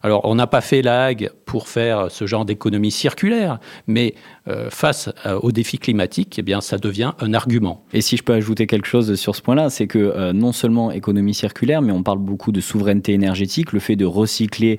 alors, 0.04 0.26
on 0.26 0.36
n'a 0.36 0.48
pas 0.48 0.60
fait 0.60 0.82
la 0.82 1.06
Hague 1.06 1.32
pour 1.46 1.70
faire 1.70 2.12
ce 2.12 2.28
genre 2.28 2.44
d'économie 2.44 2.92
circulaire, 2.92 3.60
mais 3.88 4.16
euh, 4.50 4.70
face 4.70 5.10
euh, 5.26 5.40
au 5.42 5.54
défi 5.54 5.78
climatique, 5.78 6.36
eh 6.38 6.42
bien, 6.42 6.60
ça 6.60 6.78
devient 6.78 7.14
un 7.22 7.34
argument. 7.34 7.86
Et 7.94 8.02
si 8.02 8.18
je 8.18 8.24
peux 8.24 8.34
ajouter 8.34 8.68
quelque 8.68 8.86
chose 8.86 9.16
sur 9.16 9.34
ce 9.34 9.42
point-là, 9.42 9.70
c'est 9.70 9.88
que 9.88 10.00
euh, 10.00 10.34
non 10.34 10.52
seulement 10.52 10.92
économie 10.92 11.34
circulaire, 11.34 11.82
mais 11.82 11.94
on 11.94 12.04
parle 12.04 12.20
beaucoup 12.20 12.52
de 12.52 12.60
souveraineté 12.60 13.14
énergétique. 13.14 13.72
Le 13.72 13.80
fait 13.80 13.96
de 13.96 14.06
recycler 14.06 14.78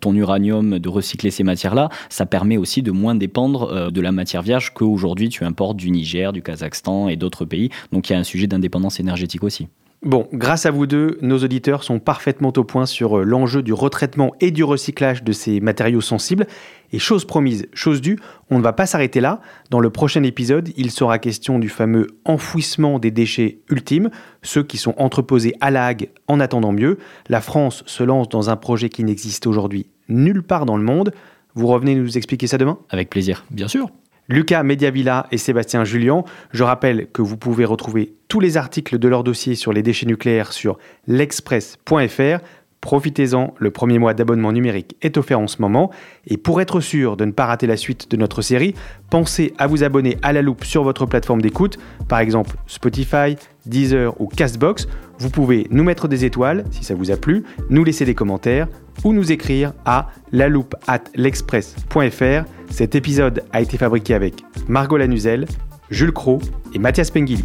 ton 0.00 0.14
uranium, 0.14 0.78
de 0.78 0.88
recycler 0.88 1.30
ces 1.30 1.42
matières-là, 1.42 1.90
ça 2.08 2.24
permet 2.24 2.56
aussi 2.56 2.82
de 2.82 2.90
moins 2.90 3.14
dépendre 3.14 3.90
de 3.90 4.00
la 4.00 4.12
matière 4.12 4.42
vierge 4.42 4.72
qu'aujourd'hui 4.72 5.28
tu 5.28 5.44
importes 5.44 5.76
du 5.76 5.90
Niger, 5.90 6.32
du 6.32 6.42
Kazakhstan 6.42 7.08
et 7.08 7.16
d'autres 7.16 7.44
pays. 7.44 7.68
Donc, 7.92 8.08
il 8.08 8.14
y 8.14 8.16
a 8.16 8.18
un 8.18 8.24
sujet 8.24 8.46
d'indépendance 8.46 9.00
énergétique 9.00 9.44
aussi. 9.44 9.68
Bon, 10.04 10.26
grâce 10.32 10.66
à 10.66 10.72
vous 10.72 10.88
deux, 10.88 11.16
nos 11.22 11.38
auditeurs 11.38 11.84
sont 11.84 12.00
parfaitement 12.00 12.52
au 12.56 12.64
point 12.64 12.86
sur 12.86 13.20
euh, 13.20 13.22
l'enjeu 13.22 13.62
du 13.62 13.72
retraitement 13.72 14.32
et 14.40 14.50
du 14.50 14.64
recyclage 14.64 15.22
de 15.22 15.30
ces 15.30 15.60
matériaux 15.60 16.00
sensibles. 16.00 16.48
Et 16.92 16.98
chose 16.98 17.24
promise, 17.24 17.68
chose 17.72 18.00
due, 18.00 18.18
on 18.50 18.58
ne 18.58 18.64
va 18.64 18.72
pas 18.72 18.86
s'arrêter 18.86 19.20
là. 19.20 19.40
Dans 19.70 19.78
le 19.78 19.90
prochain 19.90 20.24
épisode, 20.24 20.70
il 20.76 20.90
sera 20.90 21.20
question 21.20 21.60
du 21.60 21.68
fameux 21.68 22.08
enfouissement 22.24 22.98
des 22.98 23.12
déchets 23.12 23.60
ultimes, 23.70 24.10
ceux 24.42 24.64
qui 24.64 24.76
sont 24.76 24.94
entreposés 24.96 25.54
à 25.60 25.70
la 25.70 25.86
Hague 25.86 26.08
en 26.26 26.40
attendant 26.40 26.72
mieux. 26.72 26.98
La 27.28 27.40
France 27.40 27.84
se 27.86 28.02
lance 28.02 28.28
dans 28.28 28.50
un 28.50 28.56
projet 28.56 28.88
qui 28.88 29.04
n'existe 29.04 29.46
aujourd'hui 29.46 29.86
nulle 30.08 30.42
part 30.42 30.66
dans 30.66 30.76
le 30.76 30.82
monde. 30.82 31.12
Vous 31.54 31.68
revenez 31.68 31.94
nous 31.94 32.16
expliquer 32.16 32.48
ça 32.48 32.58
demain? 32.58 32.78
Avec 32.90 33.08
plaisir. 33.08 33.44
Bien 33.52 33.68
sûr. 33.68 33.88
Lucas 34.28 34.62
Mediavilla 34.62 35.26
et 35.30 35.38
Sébastien 35.38 35.84
Julien. 35.84 36.24
Je 36.52 36.62
rappelle 36.62 37.08
que 37.12 37.22
vous 37.22 37.36
pouvez 37.36 37.64
retrouver 37.64 38.14
tous 38.28 38.40
les 38.40 38.56
articles 38.56 38.98
de 38.98 39.08
leur 39.08 39.24
dossier 39.24 39.54
sur 39.54 39.72
les 39.72 39.82
déchets 39.82 40.06
nucléaires 40.06 40.52
sur 40.52 40.78
l'express.fr. 41.06 42.38
Profitez-en, 42.82 43.54
le 43.58 43.70
premier 43.70 44.00
mois 44.00 44.12
d'abonnement 44.12 44.52
numérique 44.52 44.96
est 45.02 45.16
offert 45.16 45.38
en 45.38 45.46
ce 45.46 45.62
moment. 45.62 45.90
Et 46.26 46.36
pour 46.36 46.60
être 46.60 46.80
sûr 46.80 47.16
de 47.16 47.24
ne 47.24 47.30
pas 47.30 47.46
rater 47.46 47.68
la 47.68 47.76
suite 47.76 48.10
de 48.10 48.16
notre 48.16 48.42
série, 48.42 48.74
pensez 49.08 49.54
à 49.56 49.68
vous 49.68 49.84
abonner 49.84 50.18
à 50.20 50.32
la 50.32 50.42
loupe 50.42 50.64
sur 50.64 50.82
votre 50.82 51.06
plateforme 51.06 51.40
d'écoute, 51.40 51.78
par 52.08 52.18
exemple 52.18 52.56
Spotify, 52.66 53.36
Deezer 53.66 54.20
ou 54.20 54.26
Castbox. 54.26 54.88
Vous 55.20 55.30
pouvez 55.30 55.68
nous 55.70 55.84
mettre 55.84 56.08
des 56.08 56.24
étoiles 56.24 56.64
si 56.72 56.82
ça 56.82 56.96
vous 56.96 57.12
a 57.12 57.16
plu, 57.16 57.44
nous 57.70 57.84
laisser 57.84 58.04
des 58.04 58.16
commentaires 58.16 58.66
ou 59.04 59.12
nous 59.12 59.30
écrire 59.30 59.72
à 59.84 60.08
la 60.32 60.48
loupe 60.48 60.74
at 60.88 61.04
l'express.fr. 61.14 62.44
Cet 62.68 62.96
épisode 62.96 63.44
a 63.52 63.60
été 63.60 63.78
fabriqué 63.78 64.12
avec 64.14 64.34
Margot 64.66 64.96
Lanuzel, 64.96 65.46
Jules 65.90 66.12
Cro 66.12 66.40
et 66.74 66.80
Mathias 66.80 67.12
Pengili. 67.12 67.44